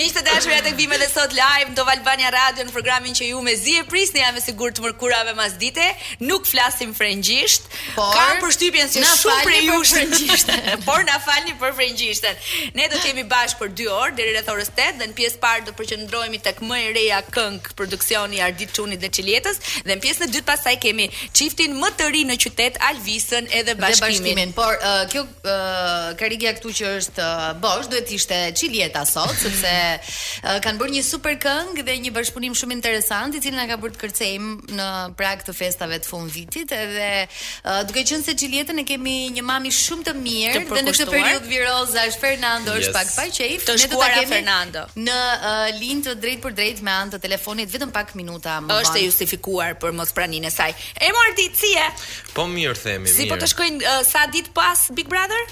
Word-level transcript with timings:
Miqtë 0.03 0.27
dashur, 0.33 0.51
ja 0.57 0.67
tek 0.67 0.75
bimë 0.83 0.99
edhe 0.99 1.11
sot 1.15 1.31
live 1.39 1.71
në 1.71 1.79
Top 1.79 1.95
Albania 1.95 2.35
Radio 2.35 2.67
në 2.67 2.75
programin 2.75 3.15
që 3.15 3.31
ju 3.31 3.47
mezi 3.47 3.79
e 3.79 3.87
prisni, 3.89 4.19
jam 4.27 4.35
e 4.37 4.43
sigurt 4.43 4.75
të 4.77 4.83
mërkurave 4.91 5.33
mas 5.39 5.55
dite. 5.63 5.87
Nuk 6.27 6.51
flasim 6.57 6.93
frëngjisht. 6.99 7.67
Por 7.99 8.13
kam 8.17 8.39
përshtypjen 8.45 8.89
se 8.91 9.03
shumë 9.05 9.37
prej 9.45 9.63
jush 9.67 9.95
frëngjisht. 9.97 10.53
por 10.89 11.05
na 11.09 11.19
falni 11.23 11.55
për 11.61 11.75
frëngjishtet. 11.79 12.49
Ne 12.79 12.89
do 12.91 12.97
të 12.97 13.11
kemi 13.11 13.25
bashkë 13.31 13.61
për 13.61 13.73
2 13.79 13.89
orë 13.97 14.17
deri 14.19 14.35
rreth 14.35 14.51
orës 14.53 14.71
8 14.75 15.01
dhe 15.01 15.11
në 15.13 15.17
pjesë 15.21 15.41
parë 15.43 15.67
do 15.69 15.75
përqendrohemi 15.79 16.41
tek 16.47 16.63
më 16.65 16.81
e 16.89 16.93
reja 16.97 17.21
këngë 17.35 17.77
produksioni 17.79 18.41
Ardit 18.47 18.75
Çunit 18.77 19.03
dhe 19.05 19.11
Çiljetës 19.17 19.61
dhe 19.85 19.91
në 19.91 19.99
pjesën 20.05 20.25
e 20.25 20.33
dytë 20.37 20.49
pasaj 20.49 20.77
kemi 20.85 21.09
çiftin 21.37 21.77
më 21.81 21.93
të 21.99 22.09
ri 22.15 22.25
në 22.31 22.39
qytet 22.45 22.81
Alvisën 22.91 23.51
edhe 23.61 23.77
bashkimin. 23.81 24.55
Dhe 24.55 24.55
bashkimin. 24.55 24.55
Por 24.57 24.81
uh, 24.81 25.05
kjo 25.13 25.25
uh, 25.27 26.11
karigja 26.21 26.55
këtu 26.59 26.73
që 26.81 26.89
është 27.01 27.27
uh, 27.27 27.51
bosh 27.65 27.91
duhet 27.93 28.09
të 28.11 28.17
ishte 28.21 28.41
Çiljeta 28.61 29.05
sot 29.09 29.37
sepse 29.43 29.75
uh, 30.01 30.57
kanë 30.65 30.81
bërë 30.81 30.97
një 30.99 31.05
super 31.11 31.37
këngë 31.43 31.87
dhe 31.91 31.99
një 32.07 32.15
bashkëpunim 32.17 32.57
shumë 32.57 32.79
interesant 32.79 33.37
i 33.37 33.43
cili 33.45 33.59
na 33.61 33.69
ka 33.71 33.79
bërë 33.83 33.99
të 33.99 34.05
kërcejmë 34.07 34.79
në 34.79 34.91
prag 35.19 35.45
të 35.47 35.57
festave 35.65 35.99
të 36.01 36.07
fundit 36.13 36.46
vitit 36.47 36.71
edhe 36.73 37.09
uh, 37.27 37.83
duke 37.89 38.03
qenë 38.07 38.23
se 38.25 38.35
Xhilietën 38.39 38.79
e 38.79 38.85
kemi 38.87 39.15
një 39.37 39.43
mami 39.47 39.73
shumë 39.75 40.07
të 40.07 40.13
mirë 40.21 40.63
dhe 40.71 40.83
në 40.87 40.95
këtë 40.95 41.09
periudhë 41.11 41.49
viroza 41.51 42.05
është 42.11 42.23
Fernando 42.23 42.77
yes. 42.77 42.87
është 42.87 42.95
pak 42.95 43.11
pa 43.17 43.27
qejf 43.39 43.67
ne 43.67 43.91
do 43.95 44.01
ta 44.03 44.09
kemi 44.15 44.33
Fernando. 44.37 44.85
në 45.07 45.19
uh, 45.35 45.67
linjë 45.81 46.05
të 46.07 46.15
drejtë 46.23 46.45
për 46.47 46.57
drejtë 46.61 46.87
me 46.89 46.95
anë 46.95 47.15
të 47.17 47.23
telefonit 47.27 47.75
vetëm 47.75 47.93
pak 47.99 48.15
minuta 48.21 48.61
më 48.65 48.71
parë 48.73 48.87
është 48.87 49.03
e 49.03 49.05
justifikuar 49.09 49.77
për 49.83 49.97
mos 49.99 50.15
praninë 50.17 50.55
saj 50.55 50.71
e 51.03 51.13
mardi 51.19 51.51
ti 51.59 51.75
je 51.75 51.91
po 52.37 52.47
mirë 52.57 52.79
themi 52.85 53.07
mirë 53.09 53.19
si 53.19 53.29
po 53.31 53.41
të 53.43 53.53
shkojnë 53.55 53.79
uh, 53.91 54.03
sa 54.13 54.27
ditë 54.33 54.55
pas 54.57 54.87
Big 54.95 55.11
Brother 55.11 55.43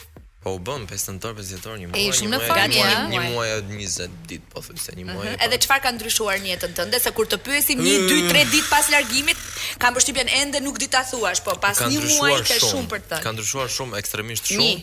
Po 0.44 0.50
u 0.52 0.58
bën 0.60 0.86
5 0.86 1.08
nëntor, 1.08 1.32
5 1.38 1.48
dhjetor, 1.52 1.76
një 1.80 1.86
muaj. 1.88 2.02
Ishim 2.10 2.28
në 2.34 2.38
formë, 2.42 2.64
një 2.68 2.80
muaj, 2.84 3.12
një 3.12 3.20
muaj 3.24 3.52
20 3.64 4.18
ditë, 4.28 4.50
po 4.52 4.60
thjesht 4.66 4.98
një 4.98 5.06
muaj. 5.08 5.24
Mhm, 5.24 5.36
po. 5.38 5.46
Edhe 5.46 5.58
çfarë 5.64 5.82
ka 5.86 5.92
ndryshuar 5.96 6.42
në 6.42 6.48
jetën 6.52 6.74
tënde 6.76 7.00
se 7.00 7.12
kur 7.16 7.30
të 7.32 7.38
pyesim 7.46 7.80
1 7.80 8.04
2 8.10 8.18
3 8.28 8.42
ditë 8.52 8.68
pas 8.68 8.90
largimit, 8.92 9.40
kam 9.80 9.96
përshtypjen 9.96 10.28
ende 10.42 10.60
nuk 10.66 10.76
di 10.82 10.90
ta 10.92 11.00
thuash, 11.08 11.40
po 11.46 11.56
pas 11.64 11.80
një 11.88 11.96
muaji 12.10 12.44
ke 12.50 12.58
shumë 12.60 12.88
për 12.92 13.04
të. 13.08 13.22
Ka 13.24 13.32
ndryshuar 13.38 13.72
shumë, 13.78 13.96
ekstremisht 14.04 14.52
shumë. 14.52 14.82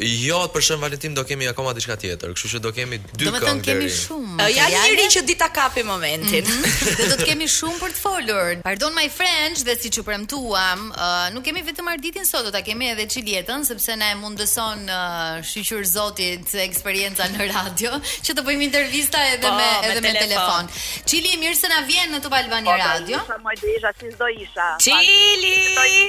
Jo, 0.00 0.38
për 0.48 0.62
shën 0.64 0.78
Valentin 0.80 1.12
do 1.12 1.20
kemi 1.28 1.44
akoma 1.50 1.74
diçka 1.76 1.98
tjetër, 2.00 2.30
kështu 2.32 2.48
që 2.54 2.58
do 2.64 2.70
kemi 2.72 2.96
dy 2.96 3.26
këngë. 3.26 3.32
Do 3.34 3.40
të 3.44 3.64
kemi 3.66 3.88
shumë. 3.92 4.46
ja 4.48 4.68
një 4.96 5.02
që 5.18 5.22
dita 5.28 5.48
kapi 5.52 5.82
momentin. 5.84 6.46
Mm 6.48 6.62
-hmm. 6.62 7.08
do 7.10 7.16
të 7.20 7.26
kemi 7.28 7.48
shumë 7.54 7.76
për 7.82 7.92
të 7.96 8.00
folur. 8.04 8.62
Pardon 8.64 8.94
my 8.96 9.04
friends 9.18 9.66
dhe 9.68 9.74
siç 9.76 9.98
u 10.00 10.02
premtuam, 10.02 10.88
uh, 10.96 11.28
nuk 11.36 11.44
kemi 11.44 11.60
vetëm 11.66 11.92
arditin 11.92 12.24
sot, 12.26 12.44
do 12.44 12.50
ta 12.50 12.62
kemi 12.62 12.88
edhe 12.88 13.04
Çiljetën 13.06 13.68
sepse 13.68 13.96
na 13.96 14.06
e 14.14 14.14
mundëson 14.22 14.88
uh, 14.88 15.44
shiqur 15.44 15.84
Zoti 15.84 16.40
të 16.40 16.56
eksperjenca 16.68 17.28
në 17.36 17.52
radio, 17.52 17.90
që 18.24 18.30
të 18.34 18.42
bëjmë 18.48 18.62
intervista 18.64 19.18
edhe 19.34 19.48
po, 19.48 19.54
me 19.54 19.68
edhe 19.92 20.00
me 20.00 20.12
telefon. 20.14 20.68
Çili 21.04 21.36
mirë 21.36 21.56
se 21.60 21.68
na 21.68 21.80
vjen 21.86 22.08
në 22.14 22.22
Top 22.24 22.32
Albani 22.32 22.64
po, 22.72 22.76
Radio. 22.76 23.18
Po, 23.18 23.26
sa 23.28 23.36
më 23.44 23.52
të 23.60 23.66
isha 23.76 23.90
si 23.98 24.08
do 24.20 24.28
isha. 24.42 24.66
Çili. 24.80 26.04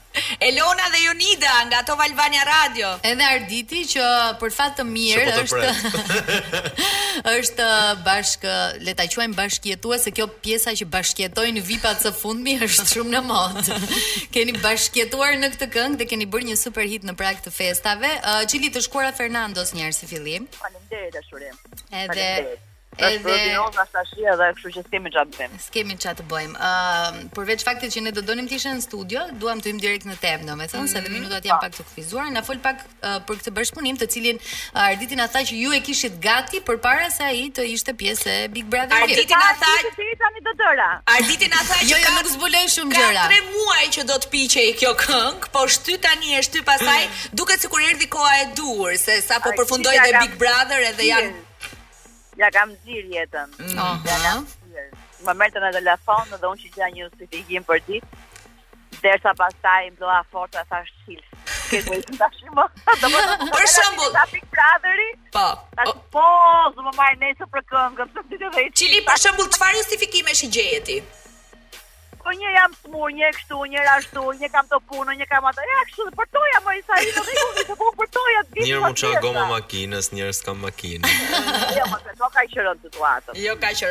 Elona 0.40 0.86
dhe 0.92 1.00
Jonida 1.06 1.52
nga 1.66 1.78
Top 1.88 2.00
Albania 2.00 2.44
Radio. 2.54 2.88
Edhe 3.06 3.24
Arditi 3.34 3.82
që 3.92 4.06
për 4.40 4.54
fat 4.58 4.76
të 4.78 4.86
mirë 4.88 5.24
po 5.32 5.42
është 5.44 6.04
është 7.38 7.66
uh, 7.66 7.94
bashkë, 8.06 8.52
uh, 8.52 8.78
le 8.86 8.94
ta 8.98 9.06
quajmë 9.12 9.36
bashkjetues 9.38 10.06
se 10.08 10.14
kjo 10.16 10.28
pjesa 10.44 10.74
që 10.78 10.88
bashkjetojnë 10.94 11.64
VIP-at 11.70 12.04
së 12.06 12.14
fundmi 12.22 12.58
është 12.68 12.88
shumë 12.94 13.16
në 13.16 13.22
mod. 13.30 13.60
Keni 14.36 14.56
bashkjetuar 14.62 15.36
në 15.42 15.52
këtë 15.56 15.70
këngë 15.76 16.02
dhe 16.02 16.08
keni 16.12 16.30
bërë 16.34 16.50
një 16.52 16.60
super 16.62 16.88
hit 16.90 17.06
në 17.08 17.16
prag 17.20 17.42
të 17.44 17.54
festave. 17.58 18.12
Çili 18.50 18.70
uh, 18.72 18.76
të 18.78 18.84
shkuara 18.86 19.12
Fernandos 19.18 19.74
njëherë 19.76 19.98
si 20.00 20.10
fillim. 20.10 20.48
Faleminderit 20.58 21.14
dashurim. 21.18 21.54
Edhe 22.06 22.30
Edhe 22.98 23.54
Rosa 23.56 23.84
Sashia 23.92 24.34
kështu 24.38 24.72
që 24.76 24.82
kemi 24.92 25.10
çfarë 25.14 25.32
të 25.32 25.42
bëjmë. 25.42 25.58
Kemë 25.74 25.96
çfarë 26.02 26.18
të 26.20 26.24
bëjmë. 26.32 26.56
Ëh, 26.68 27.18
përveç 27.36 27.62
faktit 27.66 27.94
që 27.94 28.00
ne 28.06 28.12
do 28.16 28.24
donim 28.30 28.48
të 28.50 28.56
ishe 28.58 28.72
në 28.78 28.84
studio, 28.84 29.22
duam 29.42 29.62
të 29.64 29.70
hym 29.72 29.78
direkt 29.84 30.06
në 30.08 30.16
temë, 30.22 30.46
domethënë 30.48 30.90
se 30.92 30.98
mhm. 31.02 31.12
minutat 31.16 31.46
janë 31.48 31.60
pak 31.64 31.76
të 31.78 31.86
kufizuara. 31.90 32.32
Na 32.36 32.42
fol 32.48 32.58
pak 32.64 32.82
për 33.28 33.38
këtë 33.38 33.54
bashkëpunim, 33.58 33.98
të 34.02 34.08
cilin 34.14 34.42
Arditi 34.82 35.18
na 35.18 35.28
tha 35.34 35.44
që 35.50 35.60
ju 35.62 35.72
e 35.78 35.82
kishit 35.86 36.18
gati 36.26 36.62
përpara 36.66 37.06
se 37.14 37.22
ai 37.28 37.46
të 37.56 37.68
ishte 37.76 37.94
pjesë 38.00 38.34
e 38.34 38.52
Big 38.56 38.66
Brother. 38.66 38.98
Arditi 38.98 39.34
na 39.34 39.54
tha 39.62 39.74
tani 40.18 40.42
do 40.48 40.56
dora. 40.64 40.90
Arditi 41.14 41.48
na 41.54 41.62
tha 41.68 41.78
që 41.78 41.86
jo, 41.86 41.94
jo, 41.94 42.02
ka 42.04 42.16
nuk 42.18 42.32
zbuloj 42.34 42.66
shumë 42.74 42.96
gjëra. 42.98 43.24
Ka 43.24 43.34
3 43.38 43.50
muaj 43.54 43.86
që 43.96 44.08
do 44.10 44.18
të 44.24 44.32
piqej 44.34 44.68
kjo 44.80 44.92
këngë, 45.04 45.52
po 45.54 45.66
shty 45.76 46.00
tani 46.06 46.34
e 46.38 46.42
shty 46.46 46.64
pastaj, 46.68 47.04
duket 47.38 47.62
sikur 47.64 47.84
erdhi 47.92 48.10
koha 48.16 48.34
e 48.42 48.46
dur, 48.58 48.88
se 49.04 49.20
sapo 49.26 49.54
përfundoi 49.58 49.96
te 50.06 50.14
Big 50.24 50.36
Brother 50.44 50.88
edhe 50.92 51.06
janë 51.14 51.46
ja 52.38 52.50
kam 52.54 52.70
dhir 52.86 53.04
jetën. 53.14 53.48
Uh 53.60 53.66
-huh. 53.76 53.96
Ja 54.10 54.16
kam 54.24 54.46
Më 55.26 55.32
mërë 55.40 55.60
në 55.62 55.70
telefon 55.78 56.24
dhe 56.40 56.46
unë 56.50 56.60
që 56.62 56.68
gja 56.76 56.86
një 56.94 57.00
justifikim 57.06 57.62
për 57.70 57.78
dit, 57.88 58.04
dhe 59.02 59.14
sa 59.22 59.30
pasaj 59.40 59.82
më 59.90 59.98
doa 60.02 60.20
fort 60.30 60.50
të 60.54 60.62
thash 60.70 60.92
qilë. 61.04 61.26
Për 63.54 63.66
shembull, 63.74 64.12
ta 64.18 64.24
pik 64.32 64.44
brotheri? 64.54 65.10
Po. 65.36 65.46
Po, 66.14 66.26
do 66.74 66.80
më 66.86 66.92
marr 67.00 67.16
nesër 67.24 67.48
për 67.54 67.62
këngën, 67.70 68.08
të 68.30 68.34
dy 68.40 68.70
Çili, 68.78 68.98
për 69.08 69.16
shembull, 69.22 69.48
çfarë 69.54 69.76
justifikimesh 69.80 70.40
i 70.46 70.48
gjeje 70.56 70.80
ti? 70.88 70.96
po 72.28 72.34
një 72.36 72.50
jam 72.52 72.72
smur, 72.82 73.08
një 73.16 73.28
kështu, 73.32 73.58
një 73.72 73.82
rashtu, 73.88 74.22
një 74.40 74.48
kam 74.52 74.66
të 74.68 74.78
punë, 74.90 75.12
një 75.20 75.26
kam 75.30 75.46
atë. 75.48 75.62
Ja 75.70 75.76
kështu, 75.88 76.04
për 76.18 76.26
toja 76.36 76.58
më 76.64 76.74
i 76.76 76.82
në 76.82 77.22
dhe 77.22 77.76
po 77.78 78.04
të 78.04 78.24
gjithë. 78.26 78.64
Njërë 78.68 78.82
mu 78.84 78.90
qa 79.02 79.12
goma 79.24 79.44
makinës, 79.52 80.10
njërë 80.16 80.34
s'kam 80.38 80.60
makinë. 80.66 81.12
jo, 81.78 81.86
të 82.04 82.28
ka 82.34 82.44
i 82.44 82.50
qërën 82.52 82.82
të 82.84 83.38
Jo, 83.46 83.54
ka 83.62 83.70
i 83.72 83.88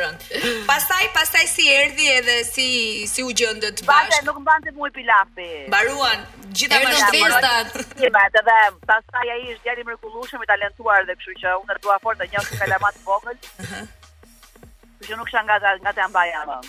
Pastaj, 0.70 1.08
pastaj 1.18 1.46
si 1.54 1.66
erdi 1.80 2.06
edhe 2.18 2.38
si, 2.52 2.68
si 3.14 3.26
u 3.26 3.32
gjendët 3.40 3.82
bashkë. 3.88 4.20
Bate, 4.22 4.22
nuk 4.28 4.38
më 4.44 4.50
bante 4.52 4.70
mu 4.78 4.86
i 4.86 4.92
pilafi. 4.98 5.50
Baruan, 5.74 6.22
gjitha 6.54 6.78
më 6.84 6.94
shvistat. 7.02 7.74
Ima, 8.06 8.22
dhe, 8.30 8.58
pastaj 8.92 9.26
a 9.26 9.36
i 9.42 9.50
është 9.56 9.66
gjeri 9.66 9.88
mërkullushëm 9.90 10.46
i 10.46 10.50
talentuar 10.54 11.08
dhe 11.10 11.18
kështu 11.18 11.38
që 11.42 11.58
unë 11.64 11.74
të 11.78 11.84
duafor 11.88 12.22
të 12.22 12.30
njështë 12.32 12.62
kalamat 12.62 13.02
vogël. 13.08 13.42
Kështu 15.02 15.22
nuk 15.24 15.30
shë 15.34 15.46
nga 15.82 15.94
te 15.98 16.04
ambajamë. 16.10 16.60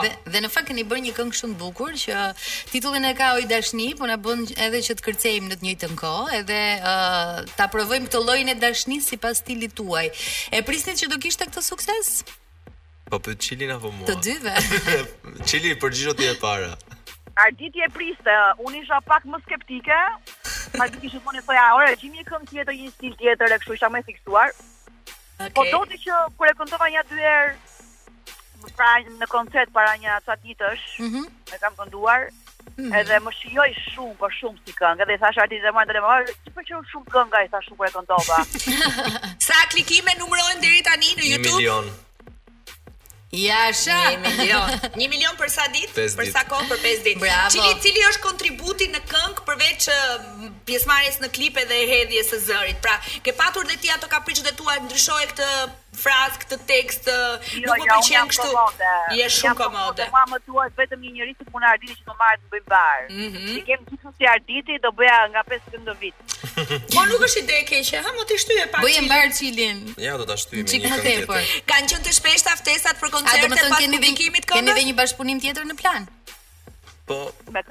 Dhe, 0.00 0.12
dhe 0.32 0.40
në 0.44 0.48
fakt 0.54 0.68
keni 0.70 0.84
bërë 0.88 1.02
një 1.06 1.12
këngë 1.16 1.38
shumë 1.38 1.58
bukur 1.60 1.94
që 2.02 2.20
titullin 2.72 3.06
e 3.08 3.12
ka 3.18 3.32
Oj 3.38 3.44
dashni, 3.50 3.90
po 3.98 4.08
na 4.08 4.16
bën 4.24 4.44
edhe 4.66 4.80
që 4.88 4.96
të 4.98 5.06
kërcejmë 5.08 5.50
në 5.52 5.58
të 5.60 5.66
njëjtën 5.66 5.96
kohë, 6.00 6.38
edhe 6.38 6.60
uh, 6.78 7.34
ta 7.58 7.66
provojmë 7.74 8.08
këtë 8.08 8.22
lloj 8.26 8.38
në 8.48 8.56
dashni 8.62 9.00
sipas 9.06 9.42
stilit 9.42 9.74
tuaj. 9.80 10.06
E 10.56 10.62
prisnit 10.68 11.02
që 11.02 11.10
do 11.12 11.18
kishte 11.24 11.48
këtë 11.50 11.64
sukses? 11.66 12.12
Po 13.12 13.20
për 13.26 13.36
Çilin 13.44 13.74
apo 13.74 13.90
mua? 13.92 14.08
Të 14.08 14.18
dyve. 14.24 14.54
Çili 15.48 15.74
për 15.82 15.94
gjithë 15.98 16.16
ti 16.22 16.28
e 16.32 16.36
para. 16.40 16.72
Arditi 17.42 17.80
e 17.80 17.88
priste, 17.92 18.34
unë 18.62 18.80
isha 18.82 18.98
pak 19.08 19.24
më 19.32 19.38
skeptike. 19.46 20.00
Ma 20.78 20.86
di 20.92 21.00
kishë 21.04 21.20
thonë 21.24 21.40
thoja, 21.48 21.64
"Ore, 21.76 21.94
gjim 22.00 22.12
një 22.16 22.24
këngë 22.28 22.48
tjetër, 22.50 22.72
një 22.80 22.92
stil 22.96 23.14
tjetër, 23.22 23.54
e 23.56 23.58
kështu 23.62 23.76
isha 23.78 23.88
më 23.94 24.02
fiksuar." 24.08 24.52
Okay. 24.52 25.54
Po 25.56 25.64
do 25.72 25.80
të 25.90 25.98
që 26.04 26.18
kur 26.38 26.48
e 26.48 26.52
këndova 26.60 26.90
një 26.92 27.02
dy 27.10 27.18
herë, 27.24 27.54
pra 28.76 28.94
në 29.06 29.26
koncert 29.30 29.72
para 29.74 29.94
një 30.00 30.14
ca 30.26 30.36
ditësh, 30.42 30.84
mm 30.98 31.10
-hmm. 31.10 31.26
e 31.54 31.58
kam 31.58 31.74
kënduar. 31.76 32.28
Mm. 32.78 32.92
Edhe 32.94 33.16
më 33.20 33.30
shijoj 33.36 33.70
shumë, 33.94 34.14
po 34.20 34.28
shumë 34.30 34.58
si 34.64 34.72
këngë. 34.80 35.04
Dhe 35.08 35.18
thash 35.18 35.38
artistë 35.42 35.72
më 35.76 35.82
ndërmë, 35.86 36.08
"Ai, 36.12 36.24
ti 36.44 36.50
pëlqen 36.54 36.78
po 36.78 36.86
shumë 36.92 37.08
kënga, 37.14 37.38
i 37.44 37.48
thash 37.52 37.66
shumë 37.68 37.88
e 37.88 37.92
këndova." 37.94 38.38
Sa 39.48 39.58
klikime 39.72 40.12
numërojnë 40.22 40.60
deri 40.62 40.82
tani 40.88 41.08
në 41.18 41.24
YouTube? 41.30 41.58
1 41.58 41.58
milion. 41.60 41.86
Ja, 43.32 43.60
sha. 43.82 43.98
1 44.14 44.22
milion. 44.28 44.68
1 44.94 45.08
milion 45.14 45.34
për 45.40 45.48
sa 45.50 45.64
ditë? 45.74 45.94
Dit. 46.00 46.16
Për 46.20 46.26
sa 46.32 46.42
kohë? 46.52 46.68
Për 46.72 46.78
5 46.86 47.04
ditë. 47.06 47.20
Bravo. 47.20 47.50
Cili 47.54 47.72
cili 47.82 48.00
është 48.10 48.22
kontributi 48.28 48.84
në 48.94 49.00
këngë 49.12 49.42
përveç 49.48 49.82
um, 49.94 50.54
pjesëmarrjes 50.66 51.16
në 51.24 51.28
klipe 51.36 51.64
dhe 51.70 51.78
hedhjes 51.92 52.28
së 52.32 52.38
zërit? 52.48 52.78
Pra, 52.84 52.94
ke 53.22 53.32
patur 53.32 53.64
dhe 53.64 53.76
ti 53.80 53.88
ato 53.90 54.06
kapriçet 54.08 54.48
e 54.52 54.52
tua 54.56 54.76
ndryshoje 54.84 55.26
këtë 55.32 55.48
fraz 55.96 56.36
këtë 56.40 56.56
tekst 56.70 57.08
jo, 57.10 57.16
nuk 57.62 57.74
më 57.74 57.84
jo, 57.84 57.88
pëlqen 57.90 58.30
kështu. 58.32 58.48
Je 59.18 59.26
shumë 59.36 59.56
komode. 59.58 60.06
Ma 60.14 60.22
më 60.30 60.38
duaj 60.46 60.68
vetëm 60.78 61.02
një 61.04 61.10
njerëz 61.18 61.36
që 61.42 61.46
punon 61.50 61.66
arditi 61.68 61.96
që 61.98 62.06
do 62.08 62.16
marr 62.20 62.40
të 62.40 62.52
bëj 62.54 62.62
bar. 62.72 63.02
Ne 63.12 63.26
mhm. 63.28 63.58
kemi 63.68 63.88
gjithë 63.90 64.14
si 64.16 64.28
arditi 64.32 64.78
do 64.86 64.92
bëja 65.00 65.20
nga 65.34 65.42
15 65.50 65.98
vit. 66.04 66.36
Po 66.94 67.04
nuk 67.10 67.26
është 67.28 67.42
ide 67.44 67.60
e 67.60 67.64
keqe, 67.68 68.00
ha 68.08 68.14
mo 68.16 68.24
ti 68.30 68.40
shtyje 68.40 68.66
pak. 68.72 68.80
Bëjmë 68.86 69.12
bar 69.12 69.30
çilin. 69.36 69.84
Ja 70.06 70.16
do 70.20 70.26
ta 70.32 70.38
shtyjmë. 70.40 70.68
Çik 70.72 70.88
më 70.88 71.00
tepër. 71.04 71.52
Kan 71.68 71.88
qenë 71.92 72.06
të 72.08 72.16
shpeshta 72.20 72.56
ftesat 72.62 73.00
për 73.02 73.14
koncerte 73.18 73.52
pas 73.52 73.70
publikimit 73.84 74.46
këtu? 74.48 74.56
Keni 74.58 74.72
vë 74.80 74.88
një 74.88 74.98
bashkëpunim 75.02 75.42
tjetër 75.44 75.68
në 75.72 75.80
plan? 75.82 76.08
Po. 77.04 77.20
Me 77.52 77.66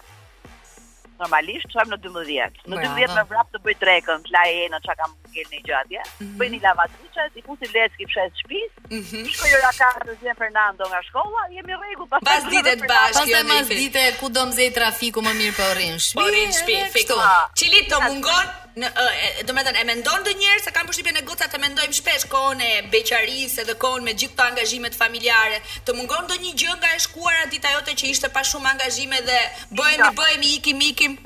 Normalisht 1.19 1.67
qojmë 1.73 1.91
në 1.93 1.97
12 2.05 2.63
Në 2.71 2.77
12 2.79 3.13
dhe 3.17 3.23
vrap 3.29 3.49
të 3.53 3.59
bëjt 3.65 3.81
trekën 3.83 4.23
Të 4.25 4.31
laje 4.33 4.61
e 4.65 4.69
në 4.71 4.79
që 4.85 4.95
kam 5.01 5.15
gjen 5.35 5.49
një 5.53 5.59
gjatje 5.67 6.01
mhm. 6.01 6.31
Bëjt 6.39 6.53
një 6.53 6.61
lavat 6.63 6.95
rëqës 7.01 7.35
I 7.35 7.43
pusin 7.49 7.71
fshet 7.71 7.99
shtëpis. 7.99 8.13
shes 8.13 8.43
mhm. 8.47 9.03
shpis 9.11 9.35
Shkoj 9.35 9.51
jura 9.53 9.73
jo 9.73 9.75
ka 9.81 9.91
të 10.07 10.15
zhen 10.21 10.39
Fernando 10.39 10.87
nga 10.93 11.01
shkolla 11.09 11.43
Jemi 11.57 11.77
regu 11.83 12.07
Pas 12.13 12.47
dite 12.53 12.77
të 12.81 12.91
bashkë 12.93 13.43
Pas 13.49 13.73
dite 13.75 14.05
ku 14.21 14.31
do 14.39 14.47
mëzit 14.49 14.77
trafiku 14.79 15.25
më 15.27 15.35
mirë 15.43 15.57
për 15.59 15.75
rrin. 15.75 15.99
Po 15.99 16.07
shpi 16.23 16.29
rrin 16.31 16.55
shtëpi, 16.55 16.79
shpi 16.87 17.29
Çilit 17.59 17.91
po. 17.91 17.97
do 17.99 18.07
mungon 18.13 18.49
në 18.79 19.45
do 19.47 19.53
të 19.53 19.63
thënë 19.67 19.81
e 19.81 19.87
mendon 19.89 20.21
ndonjëherë 20.25 20.61
se 20.65 20.71
kam 20.75 20.87
përshtypjen 20.89 21.19
e 21.21 21.25
gocat 21.29 21.51
të 21.53 21.59
mendojmë 21.63 21.95
shpesh 21.99 22.27
kohën 22.31 22.61
e 22.63 22.69
beqarisë 22.93 23.63
edhe 23.63 23.75
kohën 23.81 24.05
me 24.07 24.13
gjithë 24.15 24.35
këto 24.35 24.45
angazhimet 24.45 24.95
familjare, 25.01 25.59
të 25.87 25.95
mungon 25.99 26.25
ndonjë 26.29 26.53
gjë 26.61 26.75
nga 26.81 26.91
e 26.95 27.01
shkuara 27.05 27.45
dita 27.53 27.73
jote 27.75 27.95
që 28.01 28.11
ishte 28.13 28.29
pa 28.35 28.43
shumë 28.49 28.71
angazhime 28.73 29.19
dhe 29.29 29.37
bëhemi 29.79 30.09
bëhemi 30.19 30.51
ikim 30.59 30.83
ikim. 30.91 31.17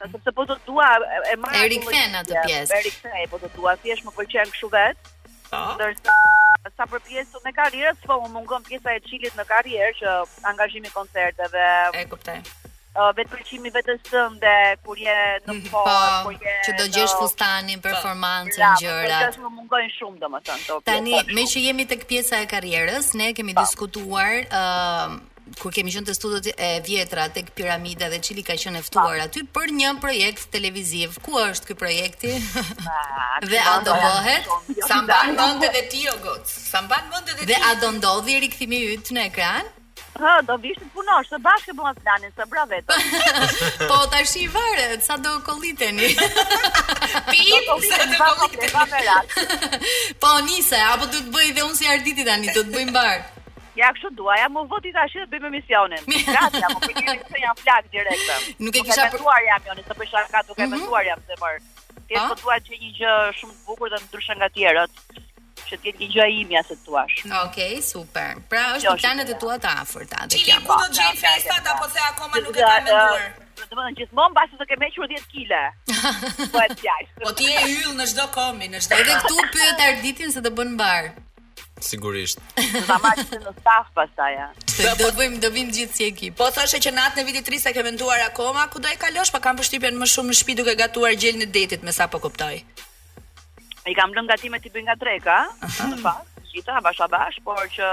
sepse 0.03 0.33
po 0.35 0.45
të 0.49 0.59
dua 0.67 0.91
e 1.33 1.37
marrë... 1.39 1.79
E 1.79 2.03
atë 2.23 2.43
pjesë. 2.43 2.83
E 3.23 3.31
po 3.31 3.39
të 3.39 3.53
dua, 3.55 3.77
si 3.81 3.95
është 3.95 4.07
më 4.11 4.15
pëllqen 4.19 4.51
këshu 4.55 4.71
vetë, 4.75 5.15
oh 5.55 6.28
sa 6.75 6.85
për 6.89 7.01
pjesë 7.07 7.39
në 7.45 7.51
karrierës, 7.59 7.99
po 8.05 8.17
më 8.23 8.29
mungon 8.33 8.65
pjesa 8.67 8.95
e 8.97 9.01
çilit 9.07 9.35
në 9.39 9.45
karrierë 9.49 9.93
që 9.99 10.15
angazhimi 10.51 10.91
koncerteve. 10.95 11.67
E 12.01 12.05
kuptoj. 12.11 12.39
Uh, 12.99 13.11
vetë 13.15 13.31
përqimi 13.31 13.69
vetës 13.71 13.99
tëmë 14.09 14.39
dhe 14.41 14.53
kur 14.83 14.97
je 14.99 15.17
në 15.45 15.53
mm, 15.53 15.67
po, 15.69 15.83
kur 16.25 16.33
je... 16.41 16.55
Që 16.65 16.71
do 16.79 16.87
gjesh 16.95 17.13
fustanin, 17.19 17.77
po, 17.77 17.85
performancën, 17.93 18.57
në 18.65 18.71
gjërat. 18.81 19.37
Ja, 19.37 19.43
më 19.45 19.51
mungojnë 19.59 19.91
shumë, 19.93 20.17
dhe 20.23 20.31
më 20.35 20.41
thënë. 20.49 20.77
Tani, 20.89 21.15
me 21.37 21.45
që 21.53 21.61
jemi 21.67 21.85
të 21.91 21.99
këpjesa 22.01 22.41
e 22.43 22.49
karrierës, 22.49 23.11
ne 23.21 23.29
kemi 23.37 23.53
pa. 23.53 23.61
Po. 23.61 23.67
diskutuar 23.67 24.41
uh, 24.49 25.13
kur 25.57 25.71
kemi 25.73 25.91
qenë 25.93 26.09
te 26.09 26.15
studiot 26.15 26.49
e 26.55 26.69
vjetra 26.85 27.27
tek 27.33 27.51
piramida 27.55 28.09
dhe 28.11 28.19
çili 28.25 28.43
ka 28.45 28.55
qenë 28.59 28.81
ftuar 28.85 29.21
aty 29.25 29.43
për 29.57 29.73
një 29.79 29.93
projekt 30.03 30.49
televiziv. 30.53 31.17
Ku 31.25 31.39
është 31.45 31.71
ky 31.71 31.79
projekti? 31.81 32.35
Ah, 32.85 33.41
dhe 33.49 33.61
a 33.71 33.77
do 33.85 33.95
bëhet? 33.95 34.49
Sa 34.87 35.01
mban 35.05 35.33
mend 35.39 35.65
edhe 35.71 35.85
ti 35.91 36.05
o 36.09 36.13
jo 36.13 36.21
goc? 36.29 36.53
Sa 36.53 36.83
mban 36.85 37.09
mend 37.13 37.33
edhe 37.33 37.43
ti? 37.45 37.51
Dhe 37.53 37.63
a 37.71 37.75
do 37.81 37.93
ndodhi 37.97 38.39
rikthimi 38.45 38.77
i 38.85 38.93
yt 38.97 39.13
në 39.15 39.29
ekran? 39.31 39.75
Ha, 40.19 40.31
do 40.43 40.55
vishë 40.59 40.81
të 40.81 40.87
punosh, 40.91 41.29
të 41.31 41.37
bashkë 41.43 41.73
bëhet 41.77 41.99
planin, 42.03 42.31
së 42.35 42.45
bra 42.51 42.65
vetë. 42.67 42.95
Po 43.91 43.99
tash 44.11 44.33
i 44.41 44.47
varet, 44.51 44.99
sa 45.05 45.15
do 45.21 45.37
kolliteni. 45.47 46.09
Pi, 47.29 47.45
do 47.47 47.61
kolliteni 47.69 48.67
Po 50.19 50.33
nisë, 50.49 50.81
apo 50.89 51.07
do 51.13 51.21
të 51.21 51.31
bëj 51.37 51.51
dhe 51.55 51.67
unë 51.69 51.79
si 51.79 51.87
Arditi 51.93 52.27
tani, 52.27 52.51
do 52.51 52.65
të 52.67 52.75
bëjmë 52.75 52.95
barë 52.97 53.27
Ja 53.79 53.93
kështu 53.95 54.09
duaja, 54.19 54.49
më 54.51 54.63
voti 54.71 54.91
tash 54.95 55.15
të 55.15 55.25
bëjmë 55.31 55.49
misionin. 55.53 56.03
Gati, 56.27 56.61
apo 56.67 56.81
po 56.83 56.91
kemi 56.91 57.23
të 57.31 57.43
jam 57.45 57.55
flak 57.61 57.87
direkt. 57.93 58.51
Nuk 58.59 58.75
e 58.75 58.83
kisha 58.83 59.05
pretenduar 59.07 59.45
jam 59.47 59.69
joni, 59.69 59.85
sepse 59.87 60.01
bësh 60.01 60.15
ka 60.33 60.41
duke 60.49 60.67
mm 60.67 60.95
jam 61.11 61.21
se 61.29 61.37
por 61.39 61.57
ti 62.09 62.15
e 62.17 62.19
po? 62.19 62.29
po 62.33 62.35
thua 62.41 62.57
që 62.65 62.77
një 62.81 62.89
gjë 62.97 63.11
shumë 63.39 63.53
e 63.53 63.59
bukur 63.69 63.91
dhe 63.93 63.99
ndryshe 64.03 64.35
nga 64.39 64.47
tjerat, 64.55 64.99
që 65.69 65.77
ti 65.85 65.91
një 66.01 66.07
gjë 66.15 66.25
imi 66.41 66.57
as 66.59 66.71
e 66.73 66.77
thuash. 66.83 67.19
Okej, 67.45 67.75
super. 67.91 68.39
Pra 68.51 68.63
është 68.75 68.89
jo, 68.89 68.95
planet 69.03 69.29
e 69.29 69.37
tua 69.45 69.55
të 69.63 69.71
afërta 69.83 70.25
dhe 70.33 70.41
jam. 70.49 70.65
Ku 70.65 70.73
po. 70.73 70.79
do 70.81 70.89
të 70.89 71.05
gjej 71.05 71.21
festat 71.23 71.69
apo 71.75 71.87
se 71.93 72.01
akoma 72.09 72.41
nuk 72.43 72.57
e 72.59 72.65
kam 72.65 72.89
menduar? 72.89 73.29
Do 73.59 73.63
të 73.69 73.77
thonë 73.79 73.95
gjithmonë 74.01 74.35
mbasi 74.35 74.59
të 74.59 74.69
kemë 74.73 74.89
hequr 74.89 75.13
10 75.13 75.29
kg. 75.31 75.53
Po 76.57 76.65
e 76.65 76.69
djaj. 76.75 77.07
Po 77.23 77.31
ti 77.37 77.47
e 77.53 77.65
yll 77.79 77.95
në 78.01 78.11
çdo 78.11 78.27
komi, 78.35 78.67
në 78.75 78.83
çdo. 78.83 78.99
Edhe 78.99 79.15
këtu 79.23 79.47
pyet 79.55 79.87
Arditin 79.87 80.35
se 80.35 80.43
të 80.45 80.51
bën 80.59 80.73
mbar. 80.75 81.11
Sigurisht. 81.83 82.39
Ta 82.87 82.97
mashtë 83.03 83.39
në 83.43 83.53
staf 83.59 83.89
pas 83.95 84.11
ta 84.17 84.27
ja. 84.33 84.47
do 84.51 84.81
të 84.81 84.93
po- 85.01 85.11
bëjmë 85.19 85.39
dobim 85.43 85.71
gjithë 85.75 85.95
si 85.99 86.07
ekip. 86.09 86.35
Po 86.39 86.49
thashë 86.55 86.81
që 86.85 86.93
natë 86.97 87.19
në 87.21 87.27
vitit 87.29 87.49
3 87.51 87.61
sa 87.65 87.73
ke 87.75 87.83
mentuar 87.87 88.23
akoma, 88.27 88.65
ku 88.73 88.81
do 88.83 88.91
e 88.91 88.97
kalosh, 88.99 89.31
pa 89.33 89.41
kam 89.43 89.59
përshtypjen 89.59 89.97
më 90.01 90.09
shumë 90.13 90.31
në 90.33 90.37
shtëpi 90.39 90.57
duke 90.61 90.75
gatuar 90.83 91.15
gjelin 91.19 91.47
e 91.47 91.49
detit, 91.59 91.83
me 91.87 91.95
sa 91.99 92.07
po 92.11 92.19
kuptoj. 92.25 92.59
Ai 93.87 93.95
kam 93.97 94.13
lënë 94.15 94.31
gatimet 94.35 94.67
i 94.67 94.73
bëj 94.75 94.85
nga 94.89 94.97
treka 95.01 95.37
a? 95.39 95.67
Në 95.93 95.99
fakt, 96.03 96.47
gjithë 96.53 96.79
ha 96.79 96.81
por 96.83 97.65
që 97.75 97.91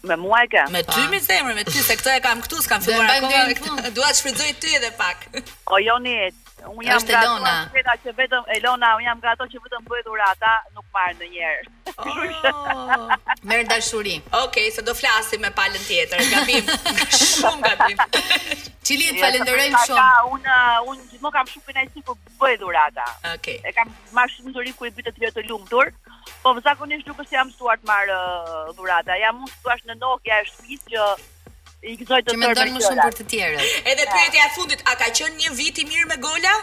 Me 0.07 0.15
mua 0.23 0.45
e 0.47 0.51
ke. 0.53 0.63
Me 0.73 0.85
ty 0.87 1.07
mi 1.11 1.19
zemrën, 1.23 1.57
me 1.59 1.67
ty 1.67 1.81
se 1.83 1.97
këto 1.99 2.15
e 2.15 2.21
kam 2.25 2.45
këtu, 2.45 2.63
s'kam 2.63 2.85
filluar 2.85 3.11
akoma. 3.19 3.91
Dua 3.97 4.13
të 4.13 4.21
shfrytëzoj 4.21 4.53
ty 4.63 4.77
edhe 4.79 4.93
pak. 5.01 5.27
O 5.75 5.81
Joni, 5.83 6.17
Un 6.67 6.83
jam 6.85 6.99
është 6.99 7.15
Elona. 7.15 7.53
Vetëm 7.75 8.01
që 8.05 8.13
vetëm 8.19 8.49
Elona, 8.57 8.89
un 8.99 9.05
jam 9.07 9.21
gato 9.23 9.47
që 9.53 9.61
vetëm 9.63 9.85
bëhet 9.89 10.07
dhurata, 10.09 10.55
nuk 10.75 10.87
marr 10.97 11.15
ndonjëherë. 11.19 11.71
Oh, 11.99 13.11
Merë 13.51 13.67
dashuri. 13.71 14.17
Okej, 14.41 14.69
okay, 14.71 14.85
do 14.89 14.95
flasim 14.99 15.43
me 15.45 15.53
palën 15.57 15.81
tjetër. 15.87 16.23
Gabim. 16.33 16.73
shumë 17.21 17.63
gabim. 17.65 18.03
Qili 18.89 19.09
e 19.15 19.23
shumë. 19.23 19.87
Ka, 19.89 20.11
un, 20.33 20.43
un, 20.93 21.01
un 21.01 21.35
kam 21.39 21.49
shumë 21.55 21.71
kënaqësi 21.71 22.05
kur 22.09 22.19
bëj 22.43 22.59
dhurata. 22.63 23.07
Okej. 23.35 23.59
Okay. 23.59 23.59
E 23.63 23.73
kam 23.79 23.95
marr 24.17 24.31
shumë 24.35 24.55
dhuri 24.59 24.75
kur 24.79 24.91
i 24.91 24.95
bëj 24.99 25.09
të 25.11 25.17
tjerë 25.19 25.35
të 25.39 25.47
lumtur. 25.51 25.95
Po 26.43 26.53
më 26.55 26.63
zakonisht 26.67 27.09
nuk 27.09 27.23
është 27.23 27.39
jam 27.39 27.49
mësuar 27.53 27.79
të 27.83 27.89
marr 27.89 28.13
uh, 28.15 28.71
dhurata. 28.79 29.17
Jam 29.23 29.41
mësuar 29.45 29.83
në 29.89 29.99
Nokia 30.03 30.43
e 30.43 30.51
shtëpisë 30.53 30.95
që 30.95 31.11
i 31.87 31.95
gëzoj 31.97 32.23
të 32.27 32.35
tërë 32.35 32.69
me 32.75 32.81
shumë 32.87 33.01
për 33.05 33.17
të 33.21 33.27
tjerët. 33.33 33.73
Edhe 33.91 34.07
ja. 34.07 34.15
pyetja 34.15 34.45
e 34.47 34.51
fundit, 34.57 34.83
a 34.91 34.95
ka 35.01 35.09
qenë 35.15 35.43
një 35.45 35.53
vit 35.59 35.81
i 35.83 35.87
mirë 35.91 36.09
me 36.11 36.17
Gola? 36.25 36.55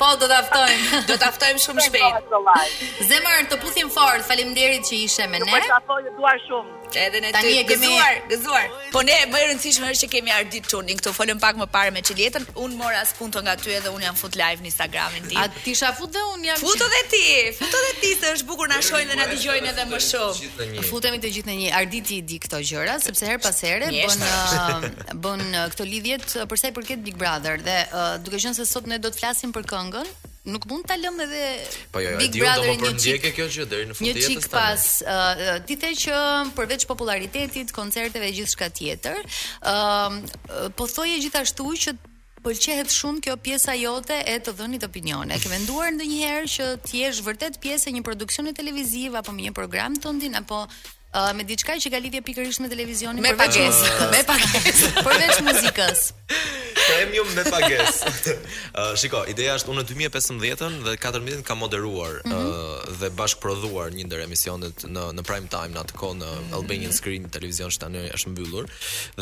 po 0.00 0.10
do 0.22 0.28
ta 0.30 0.40
ftojmë. 0.48 1.02
Do 1.10 1.16
ta 1.24 1.28
ftojmë 1.36 1.64
shumë 1.66 1.84
shpejt. 1.90 2.36
Zemër 3.10 3.48
të 3.52 3.60
puthim 3.66 3.92
fort. 3.98 4.24
Faleminderit 4.30 4.88
që 4.88 5.02
ishe 5.04 5.28
me 5.28 5.42
ne. 5.44 5.52
Do 5.52 5.64
të 5.68 5.80
ftoj 5.84 6.00
dua 6.16 6.38
shumë. 6.48 6.79
Edhe 6.96 7.22
ne 7.22 7.32
tani 7.32 7.52
e 7.58 7.64
kemi 7.66 7.86
gëzuar, 7.86 8.14
gëzuar. 8.30 8.66
Po 8.94 9.02
ne 9.06 9.14
më 9.30 9.38
e 9.42 9.46
rëndësishme 9.50 9.90
është 9.92 10.06
që 10.06 10.12
kemi 10.14 10.32
ardit 10.34 10.68
tuning. 10.70 10.98
Këtu 10.98 11.12
folëm 11.14 11.40
pak 11.42 11.58
më 11.60 11.66
parë 11.72 11.92
me 11.94 12.02
Çiletën. 12.02 12.46
Un 12.64 12.74
mora 12.78 13.00
as 13.04 13.12
punto 13.18 13.42
nga 13.42 13.56
ty 13.60 13.74
edhe 13.78 13.90
un 13.92 14.02
jam 14.02 14.16
fut 14.18 14.34
live 14.38 14.64
në 14.64 14.70
Instagramin 14.72 15.28
tim. 15.28 15.38
A 15.40 15.46
ti 15.64 15.74
sha 15.78 15.92
fut 15.96 16.10
dhe 16.14 16.22
un 16.34 16.44
jam. 16.46 16.56
Futo 16.60 16.88
dhe 16.94 17.02
ti. 17.12 17.24
Futo 17.58 17.82
dhe 17.86 17.92
ti 18.00 18.14
se 18.20 18.32
është 18.38 18.48
bukur 18.50 18.68
na 18.72 18.80
shohin 18.84 19.08
dhe 19.10 19.18
na 19.20 19.28
dëgjojnë 19.32 19.72
edhe 19.74 19.86
më 19.92 20.00
shumë. 20.08 20.86
Futemi 20.90 21.22
të 21.22 21.32
gjithë 21.36 21.50
në 21.52 21.58
një. 21.62 21.70
Arditi 21.82 22.18
i 22.20 22.24
di 22.30 22.40
këto 22.44 22.62
gjëra 22.70 22.98
sepse 23.04 23.28
her 23.30 23.38
pas 23.42 23.62
here 23.66 23.90
bën 23.90 24.26
uh, 24.26 25.12
bën 25.26 25.44
uh, 25.50 25.68
këto 25.74 25.86
lidhjet 25.86 26.26
uh, 26.42 26.56
sa 26.60 26.70
i 26.72 26.74
përket 26.76 27.04
Big 27.06 27.16
Brother 27.20 27.60
dhe 27.62 27.78
duke 28.26 28.40
qenë 28.42 28.56
se 28.60 28.66
sot 28.68 28.90
ne 28.90 28.98
do 28.98 29.10
të 29.12 29.18
flasim 29.22 29.52
për 29.54 29.66
këngën, 29.70 30.08
nuk 30.44 30.64
mund 30.64 30.84
ta 30.88 30.96
lëm 30.96 31.18
edhe 31.20 31.42
po 31.92 32.00
jo, 32.00 32.10
jo 32.14 32.18
Big 32.20 32.38
Brother 32.38 32.72
një 32.80 32.92
çike 33.02 33.32
kjo 33.36 33.46
që 33.52 33.64
deri 33.68 33.88
në 33.90 33.96
fund 33.96 34.06
të 34.06 34.12
jetës. 34.12 34.28
Një 34.28 34.36
çik 34.40 34.52
pas, 34.52 34.86
uh, 35.04 35.48
ti 35.68 35.76
the 35.76 35.90
që 35.90 36.20
përveç 36.56 36.86
popularitetit, 36.88 37.72
koncerteve 37.76 38.24
e 38.24 38.32
gjithçka 38.38 38.70
tjetër, 38.72 39.20
uh, 39.60 40.16
po 40.78 40.86
thoje 40.88 41.18
gjithashtu 41.20 41.66
që 41.84 41.96
pëlqehet 42.40 42.88
shumë 42.88 43.20
kjo 43.26 43.34
pjesa 43.36 43.74
jote 43.76 44.16
e 44.32 44.36
të 44.40 44.54
dhënit 44.56 44.86
opinione. 44.88 45.36
Ke 45.42 45.48
menduar 45.52 45.92
ndonjëherë 45.92 46.48
që 46.54 46.70
ti 46.88 47.02
jesh 47.04 47.20
vërtet 47.26 47.60
pjesë 47.60 47.90
e 47.90 47.98
një 47.98 48.00
produksioni 48.02 48.56
televiziv 48.56 49.20
apo 49.20 49.36
një 49.36 49.52
program 49.52 49.92
tondin 50.00 50.32
apo 50.40 50.64
uh, 51.14 51.30
me 51.36 51.42
diçka 51.46 51.74
që 51.82 51.90
ka 51.92 51.98
lidhje 52.02 52.20
pikërisht 52.26 52.62
me 52.62 52.68
televizionin 52.70 53.24
me 53.24 53.32
pagesë, 53.38 54.08
me 54.12 54.20
pagesë, 54.28 54.90
përveç 55.06 55.40
muzikës. 55.46 56.02
Premium 56.80 57.32
me 57.36 57.44
pagesë. 57.48 58.34
Uh, 58.34 58.92
shiko, 59.00 59.22
ideja 59.30 59.56
është 59.58 59.72
unë 59.74 59.82
në 59.82 59.88
2015-ën 59.90 60.78
dhe 60.86 60.94
14-ën 60.96 61.42
kam 61.48 61.62
moderuar 61.64 62.20
mm 62.24 62.32
-hmm. 62.32 62.46
uh, 62.46 62.96
dhe 63.02 63.10
bashkëprodhuar 63.18 63.90
një 63.98 64.06
ndër 64.10 64.20
emisionet 64.28 64.84
në 64.86 65.04
në 65.18 65.22
prime 65.28 65.48
time 65.52 65.74
në 65.76 65.80
atë 65.84 65.98
kohë 66.00 66.18
në 66.22 66.28
mm 66.30 66.38
-hmm. 66.38 66.56
Albanian 66.60 66.92
Screen 66.92 67.28
televizion 67.28 67.70
që 67.70 67.78
tani 67.78 68.06
është 68.16 68.28
mbyllur. 68.32 68.66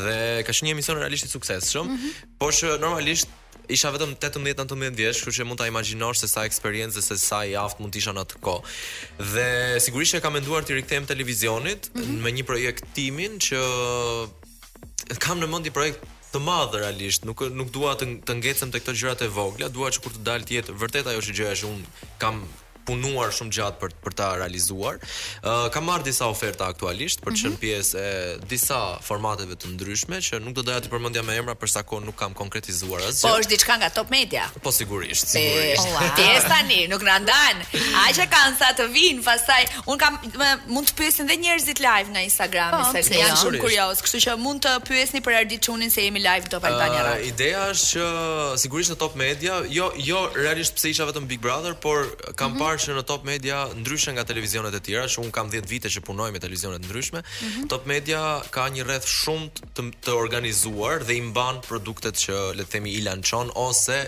Dhe 0.05 0.17
ka 0.47 0.53
qenë 0.53 0.67
një 0.71 0.75
emision 0.77 0.97
realisht 1.01 1.25
i 1.25 1.29
suksesshëm, 1.29 1.85
mm 1.87 1.97
-hmm. 1.97 2.39
por 2.39 2.53
që 2.53 2.79
normalisht 2.81 3.29
isha 3.69 3.91
vetëm 3.93 4.15
18-19 4.21 4.97
vjeç, 4.97 5.21
kështu 5.23 5.35
që 5.41 5.47
mund 5.49 5.61
ta 5.61 5.67
imagjinosh 5.69 6.23
se 6.25 6.29
sa 6.33 6.45
eksperiencë 6.49 7.03
se 7.05 7.17
sa 7.21 7.43
i 7.45 7.55
aft 7.61 7.81
mund 7.83 7.93
të 7.93 8.01
isha 8.01 8.15
në 8.17 8.25
atë 8.25 8.41
kohë. 8.45 8.77
Dhe 9.33 9.49
sigurisht 9.85 10.17
që 10.17 10.23
kam 10.25 10.35
menduar 10.39 10.65
të 10.65 10.79
rikthehem 10.79 11.07
televizionit 11.09 11.91
mm 11.93 12.01
-hmm. 12.03 12.21
me 12.25 12.31
një 12.39 12.45
projekt 12.51 12.85
timin 12.95 13.39
që 13.47 13.59
kam 15.25 15.41
në 15.41 15.47
mend 15.51 15.67
një 15.69 15.73
projekt 15.81 16.01
të 16.33 16.39
madh 16.45 16.75
realisht, 16.77 17.25
nuk 17.25 17.41
nuk 17.61 17.69
dua 17.73 17.95
të 17.97 18.05
të 18.29 18.33
ngjecem 18.41 18.71
tek 18.73 18.83
këto 18.85 18.93
gjërat 19.01 19.21
e 19.27 19.29
vogla, 19.39 19.69
dua 19.69 19.89
që 19.93 20.01
kur 20.03 20.13
të 20.13 20.23
dalë 20.29 20.45
të 20.49 20.53
jetë 20.57 20.73
vërtet 20.81 21.07
ajo 21.13 21.21
që 21.27 21.33
gjëja 21.39 21.57
që 21.61 21.67
un 21.73 21.81
kam 22.25 22.37
punuar 22.89 23.33
shumë 23.37 23.53
gjatë 23.59 23.81
për 23.83 23.93
për 24.05 24.17
ta 24.19 24.29
realizuar. 24.41 24.97
Uh, 25.43 25.67
ka 25.75 25.83
marr 25.85 26.05
disa 26.07 26.29
oferta 26.31 26.67
aktualisht 26.71 27.21
për 27.25 27.35
të 27.35 27.35
mhm. 27.35 27.41
qenë 27.43 27.63
pjesë 27.65 28.01
e 28.01 28.13
disa 28.53 28.79
formateve 29.05 29.57
të 29.61 29.75
ndryshme 29.75 30.21
që 30.25 30.41
nuk 30.47 30.57
do 30.57 30.65
doja 30.67 30.81
të 30.87 30.93
përmendja 30.93 31.25
me 31.27 31.37
emra 31.41 31.57
për 31.61 31.73
sa 31.75 31.83
kohë 31.89 32.07
nuk 32.07 32.17
kam 32.21 32.33
konkretizuar 32.39 33.05
asgjë. 33.11 33.29
Po 33.29 33.43
është 33.43 33.53
diçka 33.55 33.77
nga 33.83 33.91
Top 33.99 34.13
Media. 34.15 34.47
Po 34.65 34.73
sigurisht, 34.79 35.29
sigurisht. 35.35 35.89
Pjesë 36.19 36.45
wow. 36.45 36.53
tani 36.55 36.81
nuk 36.93 37.05
na 37.11 37.19
ndan. 37.27 37.61
Ai 38.05 38.11
që 38.17 38.29
kanë 38.33 38.59
sa 38.63 38.73
të 38.79 38.89
vinë, 38.95 39.25
pastaj 39.29 39.61
un 39.93 40.01
kam 40.01 40.17
më, 40.39 40.51
mund 40.73 40.93
të 40.93 40.97
pyesin 41.03 41.29
dhe 41.29 41.37
njerëzit 41.45 41.83
live 41.85 42.15
nga 42.15 42.25
Instagrami, 42.25 42.83
oh, 42.87 42.93
po, 42.95 43.03
se 43.05 43.21
janë 43.21 43.39
shumë 43.43 43.63
kurioz, 43.67 44.01
kështu 44.05 44.23
që 44.29 44.39
mund 44.41 44.65
të 44.65 44.73
pyesni 44.89 45.21
për 45.25 45.39
Ardit 45.43 45.67
Çunin 45.69 45.93
se 45.93 46.07
jemi 46.07 46.23
live 46.25 46.49
do 46.53 46.59
Albania 46.63 47.15
uh, 47.19 47.29
Ideja 47.33 47.67
është 47.75 47.91
që 47.93 48.09
sigurisht 48.65 48.95
në 48.95 48.99
Top 49.01 49.19
Media, 49.21 49.61
jo 49.73 49.91
jo 50.09 50.25
realisht 50.39 50.77
pse 50.79 50.93
isha 50.95 51.07
vetëm 51.09 51.29
Big 51.31 51.43
Brother, 51.45 51.75
por 51.77 52.07
kam 52.39 52.55
mm 52.57 52.59
-hmm 52.59 52.78
që 52.79 52.95
në 52.99 53.03
Top 53.09 53.25
Media 53.27 53.59
ndryshe 53.75 54.13
nga 54.15 54.25
televizionet 54.29 54.75
e 54.75 54.81
tjera, 54.87 55.07
që 55.11 55.23
un 55.25 55.33
kam 55.35 55.51
10 55.53 55.67
vite 55.71 55.91
që 55.93 56.03
punoj 56.07 56.29
me 56.35 56.41
televizionet 56.43 56.85
ndryshme. 56.87 57.21
Mm 57.21 57.47
-hmm. 57.47 57.71
Top 57.73 57.87
Media 57.93 58.41
ka 58.55 58.65
një 58.75 58.87
rreth 58.89 59.09
shumë 59.19 59.49
të, 59.77 59.83
të 60.05 60.11
organizuar 60.23 61.05
dhe 61.09 61.17
i 61.19 61.23
mban 61.31 61.61
produktet 61.69 62.15
që 62.25 62.37
le 62.59 62.63
të 62.65 62.71
themi 62.73 62.91
i 62.95 63.01
lançon 63.09 63.47
ose 63.55 63.99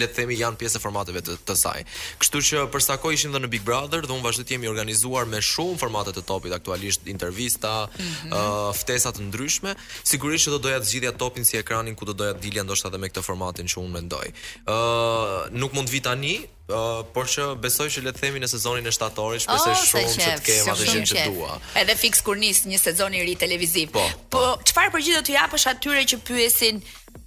le 0.00 0.06
të 0.06 0.14
themi 0.18 0.34
janë 0.42 0.58
pjesë 0.60 0.76
e 0.78 0.82
formateve 0.84 1.20
të, 1.26 1.32
të 1.46 1.54
saj. 1.62 1.80
Kështu 2.22 2.38
që 2.48 2.56
për 2.72 2.80
sa 2.88 2.94
kohë 3.02 3.14
ishim 3.14 3.32
dhe 3.34 3.40
në 3.42 3.50
Big 3.54 3.64
Brother 3.68 4.06
dhe 4.06 4.12
un 4.14 4.22
vazhdoj 4.26 4.44
të 4.44 4.52
jem 4.54 4.64
i 4.64 4.70
organizuar 4.74 5.24
me 5.26 5.38
shumë 5.52 5.78
formate 5.82 6.10
të 6.16 6.22
topit, 6.30 6.52
aktualisht 6.54 7.00
intervista, 7.14 7.74
mm 7.86 8.02
-hmm. 8.02 8.30
uh, 8.36 8.76
ftesa 8.80 9.08
të 9.16 9.22
ndryshme, 9.28 9.72
sigurisht 10.04 10.46
që 10.46 10.50
do 10.54 10.58
doja 10.58 10.78
të 10.80 10.86
zgjidhja 10.90 11.12
topin 11.12 11.44
si 11.44 11.56
ekranin 11.58 11.94
ku 11.98 12.04
do 12.04 12.12
doja 12.12 12.32
të 12.34 12.40
dilja 12.46 12.62
ndoshta 12.62 12.88
edhe 12.88 12.98
me 12.98 13.08
këtë 13.08 13.22
formatin 13.30 13.66
që 13.72 13.76
un 13.84 13.90
mendoj. 13.96 14.26
Ë 14.66 14.76
uh, 14.76 15.52
nuk 15.60 15.72
mund 15.76 15.88
vi 15.94 16.00
tani, 16.00 16.34
Uh, 16.70 17.00
por 17.14 17.26
që 17.30 17.46
besoj 17.60 17.88
që 17.96 18.02
le 18.06 18.12
të 18.14 18.22
themi 18.24 18.42
në 18.42 18.48
sezonin 18.52 18.86
e 18.86 18.92
shtatori, 18.94 19.40
shpresoj 19.42 19.72
shumë 19.80 20.02
që 20.12 20.26
të 20.26 20.44
kem 20.46 20.68
atë 20.74 20.88
gjë 20.90 21.02
që 21.12 21.24
dua. 21.32 21.56
Edhe 21.82 21.96
fiks 21.98 22.22
kur 22.26 22.38
nis 22.38 22.62
një 22.70 22.78
sezon 22.78 23.16
i 23.18 23.22
ri 23.26 23.34
televiziv. 23.40 23.90
Po, 23.96 24.04
po, 24.28 24.30
po. 24.36 24.44
çfarë 24.70 24.92
përgjigje 24.96 25.18
do 25.20 25.24
të 25.30 25.34
japësh 25.36 25.66
atyre 25.72 26.04
që 26.12 26.20
pyesin, 26.28 26.78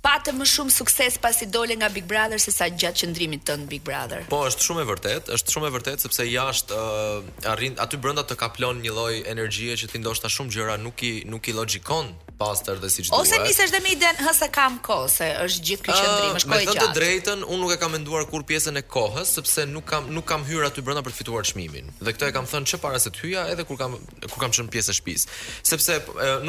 patë 0.03 0.33
më 0.35 0.45
shumë 0.49 0.73
sukses 0.75 1.15
pasi 1.21 1.47
dole 1.51 1.75
nga 1.79 1.87
Big 1.91 2.05
Brother 2.07 2.39
se 2.41 2.51
sa 2.53 2.67
gjatë 2.67 3.03
qëndrimit 3.03 3.43
të 3.47 3.55
në 3.63 3.69
Big 3.71 3.83
Brother. 3.87 4.23
Po, 4.31 4.41
është 4.49 4.65
shumë 4.67 4.83
e 4.83 4.87
vërtet, 4.89 5.31
është 5.37 5.53
shumë 5.55 5.69
e 5.69 5.71
vërtet, 5.77 6.03
sepse 6.03 6.25
jashtë 6.27 6.79
uh, 6.79 7.31
arrin, 7.53 7.77
aty 7.83 7.99
brënda 8.03 8.23
të 8.27 8.37
kaplon 8.39 8.81
një 8.83 8.95
loj 8.97 9.15
energjie 9.33 9.75
që 9.79 9.89
ti 9.93 10.01
ndoshta 10.03 10.31
shumë 10.31 10.55
gjëra 10.57 10.77
nuk 10.83 11.03
i, 11.07 11.13
nuk 11.31 11.47
i 11.51 11.55
logikon 11.55 12.11
pastër 12.39 12.81
dhe 12.83 12.89
siç 12.91 13.11
duhet. 13.11 13.19
Ose 13.21 13.39
nisesh 13.45 13.71
dhe 13.71 13.79
me 13.85 13.93
idenë 13.95 14.25
hë 14.27 14.33
sa 14.35 14.49
kam 14.51 14.77
kohë, 14.83 15.09
se 15.13 15.29
është 15.47 15.65
gjithë 15.69 15.87
ky 15.87 15.95
qendrim, 15.95 16.29
uh, 16.29 16.37
është 16.41 16.51
kohë 16.53 16.67
gjatë. 16.67 16.79
Me 16.79 16.85
të 16.85 16.99
drejtën, 16.99 17.45
unë 17.45 17.61
nuk 17.63 17.71
e 17.71 17.79
kam 17.83 17.93
menduar 17.95 18.27
kur 18.31 18.43
pjesën 18.49 18.79
e 18.81 18.85
kohës, 18.95 19.35
sepse 19.39 19.67
nuk 19.71 19.87
kam 19.93 20.11
nuk 20.11 20.27
kam 20.27 20.43
hyrë 20.47 20.67
aty 20.71 20.83
brenda 20.83 21.03
për 21.05 21.15
të 21.15 21.21
fituar 21.21 21.47
çmimin. 21.47 21.93
Dhe 22.01 22.15
këtë 22.17 22.33
e 22.33 22.35
kam 22.35 22.49
thënë 22.51 22.73
çfarë 22.73 23.03
se 23.05 23.13
të 23.15 23.23
hyja 23.27 23.45
edhe 23.53 23.63
kur 23.69 23.79
kam 23.79 23.95
kur 24.27 24.39
kam 24.43 24.55
qenë 24.57 24.73
pjesë 24.75 24.91
e 24.91 24.97
shtëpisë. 24.97 25.37
Sepse 25.73 25.99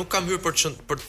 nuk 0.00 0.10
kam 0.16 0.26
hyrë 0.32 0.42
për 0.48 0.58
qën, 0.64 0.80
për 0.88 1.04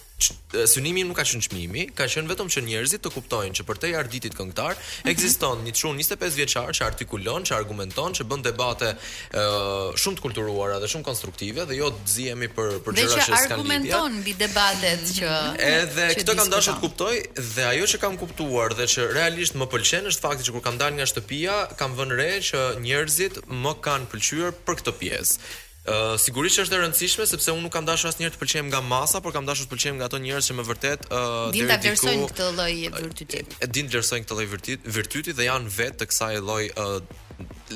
synimi 0.74 1.02
nuk 1.10 1.18
ka 1.20 1.24
qenë 1.28 1.44
çmimi, 1.46 1.82
ka 1.98 2.06
qenë 2.12 2.30
vetëm 2.32 2.48
që 2.54 2.62
njerëzit 2.66 3.02
të 3.04 3.10
kuptojnë 3.12 3.58
që 3.60 3.64
për 3.70 3.80
të 3.84 3.90
arditit 4.02 4.36
këngëtar 4.38 4.78
mhm. 4.78 5.10
ekziston 5.12 5.64
një 5.66 5.74
çun 5.76 5.98
25 6.00 6.38
vjeçar 6.40 6.70
që 6.78 6.86
artikulon, 6.88 7.44
që 7.44 7.52
argumenton, 7.58 8.16
që 8.16 8.26
bën 8.32 8.46
debate 8.46 8.94
ë 8.96 9.44
uh, 9.44 9.90
shumë 10.00 10.16
të 10.16 10.24
kulturuara 10.24 10.78
dhe 10.80 10.88
shumë 10.94 11.04
konstruktive 11.10 11.66
dhe 11.68 11.78
jo 11.82 11.90
zihemi 12.14 12.48
për 12.56 12.78
për 12.86 12.98
gjëra 13.02 13.12
që 13.12 13.26
skandinavia. 13.26 13.44
Dhe 13.44 13.44
që 13.44 13.52
argumenton 13.58 14.18
mbi 14.22 14.38
debatet 14.40 15.04
që 15.20 15.36
edhe 15.74 16.08
që 16.14 16.18
këtë 16.24 16.38
kam 16.40 16.54
dashur 16.56 16.80
të 16.80 16.86
kuptoj 16.86 17.16
dhe 17.52 17.68
ajo 17.74 17.92
që 17.94 18.02
kam 18.06 18.16
kuptuar 18.24 18.78
dhe 18.80 18.88
që 18.96 19.10
realisht 19.20 19.60
më 19.60 19.68
pëlqen 19.76 20.10
është 20.14 20.26
fakti 20.30 20.48
që 20.48 20.56
kur 20.56 20.64
kam 20.72 20.80
dalë 20.80 21.02
nga 21.02 21.12
shtëpia, 21.12 21.60
kam 21.80 22.00
vënë 22.00 22.22
re 22.24 22.32
që 22.54 22.64
njerëzit 22.88 23.44
më 23.66 23.76
kanë 23.90 24.08
pëlqyer 24.16 24.56
për 24.66 24.80
këtë 24.82 24.96
pjesë 25.04 25.64
ë 25.86 26.18
sigurisht 26.20 26.58
është 26.64 26.78
e 26.80 26.80
rëndësishme 26.82 27.26
sepse 27.30 27.54
unë 27.54 27.62
nuk 27.68 27.74
kam 27.76 27.86
dashur 27.86 28.10
asnjëherë 28.10 28.34
të 28.36 28.40
pëlqejm 28.44 28.70
nga 28.72 28.80
masa, 28.90 29.22
por 29.22 29.34
kam 29.36 29.46
dashur 29.46 29.68
të 29.70 29.74
pëlqejm 29.76 30.00
nga 30.00 30.08
ato 30.10 30.18
njerëz 30.24 30.48
që 30.50 30.56
më 30.60 30.66
vërtet 30.70 31.06
ë 31.10 31.20
uh, 31.20 31.36
dinë 31.54 31.68
të 31.70 31.78
vlerësojnë 31.86 32.30
këtë 32.32 32.48
lloj 32.60 32.74
virtyti. 32.96 33.44
Dinë 33.62 33.92
të 33.92 33.94
vlerësojnë 33.98 34.26
këtë 34.28 34.40
lloj 34.40 34.48
virtyti, 34.56 34.94
virtyti 35.00 35.38
dhe 35.40 35.46
janë 35.50 35.76
vetë 35.78 36.02
të 36.02 36.10
kësaj 36.12 36.34
lloj 36.50 36.64
ë 36.74 36.88
uh, 36.88 37.22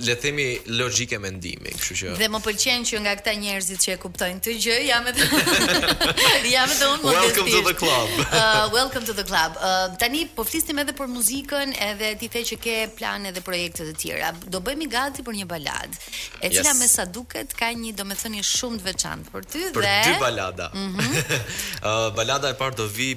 le 0.04 0.16
themi 0.18 0.58
logjike 0.68 1.18
mendimi, 1.18 1.72
kështu 1.74 1.96
që 2.00 2.12
Dhe 2.20 2.28
më 2.32 2.40
pëlqen 2.46 2.84
që 2.88 3.00
nga 3.04 3.14
këta 3.20 3.32
njerëzit 3.42 3.82
që 3.84 3.94
e 3.96 3.96
kuptojnë 4.04 4.38
këtë 4.38 4.54
gjë, 4.64 4.76
jam 4.86 5.08
edhe 5.10 5.24
jam 6.54 6.70
edhe 6.76 6.90
unë 6.94 7.10
Welcome 7.10 7.50
to 7.56 7.62
the 7.68 7.74
club. 7.74 8.10
Uh, 8.40 8.70
welcome 8.74 9.04
to 9.06 9.14
the 9.14 9.24
club. 9.24 9.58
Uh, 9.60 9.90
tani 10.00 10.24
po 10.36 10.44
flisnim 10.48 10.78
edhe 10.84 10.94
për 10.96 11.10
muzikën, 11.12 11.74
edhe 11.90 12.12
ti 12.22 12.30
the 12.32 12.42
që 12.50 12.58
ke 12.62 12.76
plane 12.98 13.32
dhe 13.36 13.42
projekte 13.44 13.84
të 13.90 13.94
tjera. 14.00 14.30
Do 14.46 14.62
bëhemi 14.64 14.88
gati 14.90 15.26
për 15.28 15.34
një 15.40 15.48
balad, 15.50 15.92
e 16.40 16.52
cila 16.54 16.70
yes. 16.72 16.80
me 16.80 16.88
sa 16.88 17.06
duket 17.06 17.52
ka 17.58 17.72
një 17.76 17.92
domethënie 18.00 18.46
shumë 18.48 18.80
të 18.80 18.84
veçantë 18.88 19.28
për 19.34 19.42
ty 19.50 19.64
për 19.76 19.84
dhe 19.84 19.98
Për 20.06 20.14
dy 20.14 20.14
balada. 20.22 20.70
Mm 20.72 20.80
-hmm. 20.80 21.12
uh, 21.90 22.14
balada 22.16 22.48
e 22.54 22.56
parë 22.62 22.76
do 22.78 22.86
vi 22.88 23.10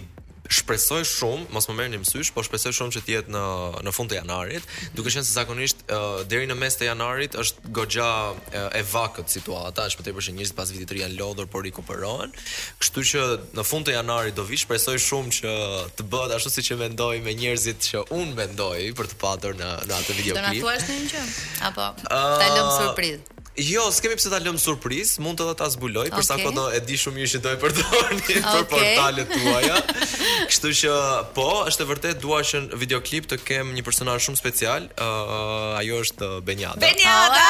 shpresoj 0.52 1.02
shumë, 1.08 1.44
mos 1.54 1.66
më 1.70 1.74
merrni 1.78 2.00
mësysh, 2.02 2.32
po 2.36 2.44
shpresoj 2.44 2.72
shumë 2.76 2.96
që 2.98 3.02
të 3.06 3.12
jetë 3.14 3.32
në 3.32 3.44
në 3.86 3.94
fund 3.96 4.12
të 4.12 4.18
janarit, 4.18 4.68
duke 4.96 5.08
qenë 5.12 5.24
se 5.26 5.34
zakonisht 5.38 5.84
uh, 5.86 6.20
deri 6.30 6.48
në 6.50 6.56
mes 6.60 6.76
të 6.78 6.88
janarit 6.90 7.36
është 7.40 7.72
goxha 7.78 8.08
uh, 8.34 8.56
e 8.76 8.82
vakët 8.92 9.32
situata, 9.32 9.86
është 9.90 10.02
për 10.04 10.16
për 10.18 10.26
shënjë 10.28 10.48
pas 10.58 10.74
vitit 10.74 10.90
të 10.92 10.98
ri 10.98 11.04
janë 11.06 11.18
lodhur 11.22 11.48
por 11.54 11.64
rikuperohen. 11.66 12.34
Kështu 12.82 13.06
që 13.12 13.24
në 13.56 13.66
fund 13.72 13.88
të 13.88 13.96
janarit 13.96 14.36
do 14.38 14.44
vi 14.48 14.60
shpresoj 14.60 14.98
shumë 15.08 15.36
që 15.40 15.56
të 15.98 16.08
bëhet 16.12 16.36
ashtu 16.38 16.52
siç 16.58 16.72
e 16.76 16.80
mendoj 16.84 17.14
me 17.24 17.34
njerëzit 17.40 17.88
që 17.90 18.04
un 18.18 18.34
mendoj 18.38 18.76
për 19.00 19.10
të 19.14 19.20
patur 19.24 19.58
në 19.60 19.72
në 19.88 20.00
atë 20.00 20.18
videoklip. 20.18 20.42
Do 20.42 20.48
na 20.48 20.56
thuash 20.58 20.88
ndonjë 20.88 21.12
gjë 21.12 21.28
apo 21.70 21.90
ta 22.10 22.50
lëm 22.58 22.76
surprizë? 22.80 23.38
Jo, 23.52 23.82
s'kemi 23.92 24.14
pse 24.16 24.30
ta 24.32 24.38
lëmë 24.40 24.56
surprizë, 24.56 25.20
mund 25.20 25.36
të 25.36 25.52
ta 25.60 25.66
zbuloj, 25.68 26.06
okay. 26.08 26.22
përsa 26.22 26.38
kodo 26.40 26.62
e 26.72 26.78
di 26.88 26.96
shumë 26.96 27.18
mirë 27.18 27.30
që 27.34 27.40
do 27.44 27.50
e 27.52 27.56
përdorni 27.60 28.20
okay. 28.22 28.38
për 28.56 28.62
portalet 28.70 29.28
tuaja. 29.28 29.82
Kështu 30.48 30.70
që 30.78 30.92
po, 31.36 31.44
është 31.68 31.84
e 31.84 31.88
vërtet 31.90 32.22
dua 32.22 32.38
që 32.48 32.62
në 32.70 32.78
videoklip 32.80 33.28
të 33.28 33.36
kem 33.44 33.74
një 33.76 33.84
personazh 33.84 34.24
shumë 34.24 34.40
special, 34.40 34.86
uh, 34.96 35.76
ajo 35.82 35.98
është 36.06 36.28
Benjada. 36.46 36.80
Benjada. 36.80 37.42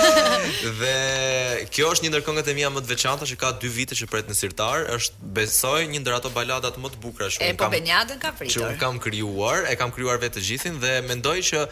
dhe 0.80 1.70
kjo 1.70 1.92
është 1.94 2.08
një 2.08 2.10
ndër 2.16 2.26
këngët 2.26 2.50
e 2.50 2.56
mia 2.58 2.72
më 2.74 2.82
të 2.82 2.90
veçanta 2.90 3.28
që 3.30 3.38
ka 3.44 3.52
2 3.62 3.70
vite 3.78 4.00
që 4.02 4.10
pret 4.10 4.26
në 4.26 4.34
sirtar, 4.40 4.88
është 4.98 5.22
besoj 5.38 5.84
një 5.86 6.02
ndër 6.02 6.18
ato 6.18 6.34
baladat 6.34 6.80
më 6.82 6.90
të 6.96 7.00
bukura 7.06 7.30
që 7.30 7.46
e, 7.46 7.52
po, 7.62 7.70
Benjadën 7.72 8.18
ka 8.20 8.34
pritur. 8.40 8.56
Që 8.58 8.66
un 8.72 8.76
kam 8.82 8.98
krijuar, 8.98 9.70
e 9.70 9.78
kam 9.78 9.94
krijuar 9.94 10.18
vetë 10.24 10.42
gjithin 10.42 10.82
dhe 10.82 10.98
mendoj 11.06 11.38
që 11.52 11.62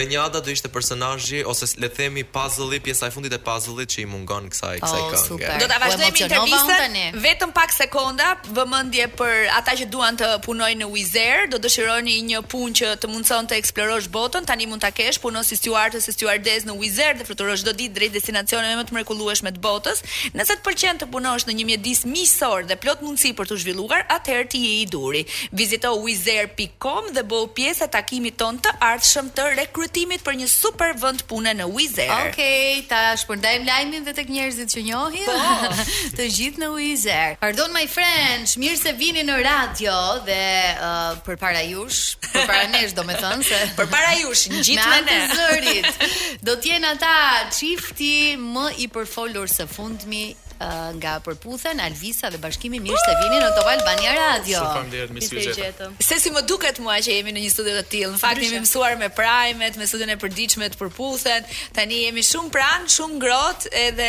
Benjada 0.00 0.42
do 0.42 0.50
ishte 0.50 0.66
personazhi 0.72 1.44
ose 1.46 1.70
le 1.78 1.86
të 1.86 1.96
themi 2.08 2.22
puzzle 2.26 2.80
pjesa 2.88 3.08
e 3.08 3.10
fundit 3.12 3.32
e 3.32 3.38
puzzle-it 3.42 3.90
që 3.92 4.02
i 4.02 4.06
mungon 4.08 4.46
kësaj 4.52 4.78
kësaj 4.80 5.00
oh, 5.04 5.10
këngë. 5.12 5.56
Do 5.60 5.66
ta 5.68 5.76
vazhdojmë 5.82 6.20
intervistën 6.24 7.18
vetëm 7.20 7.50
pak 7.54 7.74
sekonda. 7.76 8.30
Vëmendje 8.56 9.08
për 9.18 9.42
ata 9.58 9.74
që 9.78 9.88
duan 9.92 10.16
të 10.16 10.28
punojnë 10.46 10.80
në 10.82 10.88
Wizz 10.94 11.18
Air, 11.20 11.42
do 11.52 11.60
dëshironi 11.60 12.14
një 12.30 12.40
punë 12.48 12.78
që 12.80 12.92
të 13.02 13.10
mundson 13.12 13.48
të 13.50 13.58
eksplorosh 13.60 14.08
botën. 14.14 14.46
Tani 14.48 14.68
mund 14.70 14.80
ta 14.84 14.88
kesh 14.96 15.18
punon 15.20 15.44
si 15.44 15.58
steward 15.60 15.98
ose 16.00 16.14
stewardess 16.16 16.64
në 16.68 16.76
Wizz 16.80 17.02
Air 17.04 17.18
dhe 17.20 17.26
fluturosh 17.28 17.60
çdo 17.66 17.74
ditë 17.76 17.98
drejt 17.98 18.16
destinacioneve 18.16 18.80
më 18.80 18.86
të 18.88 18.96
mrekullueshme 18.96 19.52
të 19.58 19.62
botës. 19.68 20.00
Nëse 20.38 20.56
të 20.56 20.64
pëlqen 20.70 21.02
të 21.02 21.10
punosh 21.12 21.44
në 21.48 21.58
një 21.60 21.68
mjedis 21.74 22.02
miqësor 22.08 22.64
dhe 22.70 22.78
plot 22.86 23.04
mundësi 23.04 23.34
për 23.38 23.50
të 23.52 23.60
zhvilluar, 23.66 24.06
atëherë 24.16 24.48
ti 24.54 24.64
je 24.64 24.72
i 24.78 24.88
duri. 24.96 25.24
Vizito 25.52 25.92
wizzair.com 26.06 27.12
dhe 27.18 27.26
bëu 27.28 27.50
pjesë 27.58 27.88
e 27.88 27.92
takimit 27.98 28.40
ton 28.40 28.56
të 28.64 28.72
ardhshëm 28.94 29.28
të 29.36 29.50
rekrutimit 29.60 30.24
për 30.24 30.40
një 30.44 30.50
super 30.54 30.96
vend 31.04 31.26
pune 31.28 31.52
në 31.60 31.68
Wizzair. 31.74 32.30
Okay 32.32 32.77
ta 32.86 33.14
shpërndajmë 33.20 33.66
lajmin 33.66 34.04
dhe 34.06 34.12
tek 34.18 34.28
njerëzit 34.32 34.68
që 34.74 34.82
njohim. 34.86 35.26
Po. 35.28 35.84
të 36.18 36.26
gjithë 36.36 36.62
në 36.62 36.68
Wizer. 36.74 37.34
Pardon 37.42 37.72
my 37.74 37.84
friends, 37.90 38.56
mirë 38.60 38.78
se 38.80 38.92
vini 38.98 39.24
në 39.26 39.38
radio 39.46 39.94
dhe 40.26 40.40
uh, 40.74 41.18
për 41.26 41.40
para 41.40 41.62
jush, 41.66 42.16
për 42.32 42.44
para 42.48 42.66
nesh 42.72 42.94
do 42.98 43.04
me 43.08 43.16
thënë 43.18 43.46
se 43.48 43.62
për 43.78 43.90
para 43.92 44.14
jush, 44.22 44.46
në 44.54 44.62
gjithë 44.70 44.90
me 44.90 45.00
në 45.08 45.38
zërit, 45.38 46.04
do 46.46 46.58
jenë 46.68 46.92
ata 46.96 47.14
qifti 47.58 48.14
më 48.42 48.68
i 48.86 48.90
përfolur 48.94 49.48
së 49.50 49.66
fundmi 49.70 50.26
Eh, 50.60 50.66
nga 50.98 51.12
Përputhen, 51.24 51.78
Alvisa 51.78 52.26
dhe 52.34 52.38
Bashkimi 52.42 52.80
Mirë 52.82 52.98
se 53.04 53.12
vini 53.20 53.36
në 53.38 53.50
Top 53.54 53.68
Albania 53.70 54.12
Radio. 54.16 54.58
Faleminderit 54.64 55.12
Miss 55.14 55.30
Jeta. 55.30 55.86
Se 56.02 56.16
si 56.18 56.32
më 56.34 56.40
duket 56.50 56.80
mua 56.82 56.96
që 56.98 57.14
jemi 57.14 57.30
në 57.36 57.44
një 57.44 57.50
studio 57.52 57.74
të 57.78 57.84
tillë. 57.92 58.16
Në 58.16 58.18
fakt 58.22 58.42
jemi 58.42 58.58
mësuar 58.64 58.96
me 58.98 59.06
Primet, 59.14 59.78
me 59.78 59.86
studion 59.86 60.10
e 60.10 60.16
përditshme 60.18 60.66
të 60.72 60.80
Përputhen. 60.80 61.46
Tani 61.78 62.00
jemi 62.08 62.24
shumë 62.26 62.50
pranë, 62.56 62.90
shumë 62.90 63.18
ngrohtë 63.20 63.72
edhe 63.84 64.08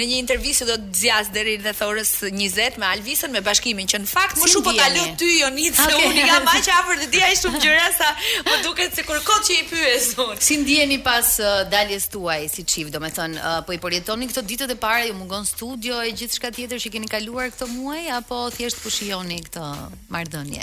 në 0.00 0.06
një 0.08 0.22
intervistë 0.22 0.70
do 0.70 0.78
të 0.86 0.96
zgjas 1.02 1.28
deri 1.34 1.58
në 1.66 1.74
orën 1.90 2.08
20 2.40 2.80
me 2.80 2.88
Alvisën 2.94 3.36
me 3.36 3.44
Bashkimin 3.50 3.92
që 3.92 4.00
në 4.06 4.10
fakt 4.14 4.40
më 4.40 4.48
shumë 4.54 4.68
po 4.70 4.74
ta 4.80 4.88
lë 4.94 5.04
ty 5.20 5.28
Jonit 5.42 5.76
se 5.82 5.84
okay. 5.84 6.08
unë 6.08 6.24
jam 6.32 6.48
aq 6.54 6.72
afër 6.78 7.00
dhe 7.02 7.10
dia 7.12 7.28
shumë 7.42 7.60
gjëra 7.66 7.90
sa 7.98 8.10
më 8.48 8.56
duket 8.64 8.96
sikur 8.96 9.20
kot 9.28 9.44
që 9.50 9.58
i 9.60 9.68
pyes 9.68 10.08
unë. 10.16 10.40
Si 10.48 10.56
ndiheni 10.64 11.02
pas 11.04 11.36
uh, 11.44 11.60
daljes 11.68 12.08
tuaj 12.08 12.46
si 12.56 12.64
çift, 12.64 12.94
domethënë 12.96 13.38
uh, 13.38 13.50
eh, 13.58 13.62
po 13.68 13.76
i 13.76 13.80
përjetoni 13.82 14.30
këto 14.32 14.46
ditët 14.48 14.72
e 14.74 14.80
para 14.80 15.04
ju 15.08 15.14
mungon 15.20 15.44
studio 15.46 15.89
video 15.90 16.00
e 16.04 16.12
shka 16.14 16.50
tjetër 16.54 16.78
që 16.84 16.90
keni 16.94 17.08
kaluar 17.10 17.48
këtë 17.50 17.66
muaj 17.74 18.02
apo 18.14 18.36
thjesht 18.54 18.78
po 18.84 18.92
shijoni 18.94 19.40
këtë 19.48 19.62
marrëdhënie? 20.14 20.62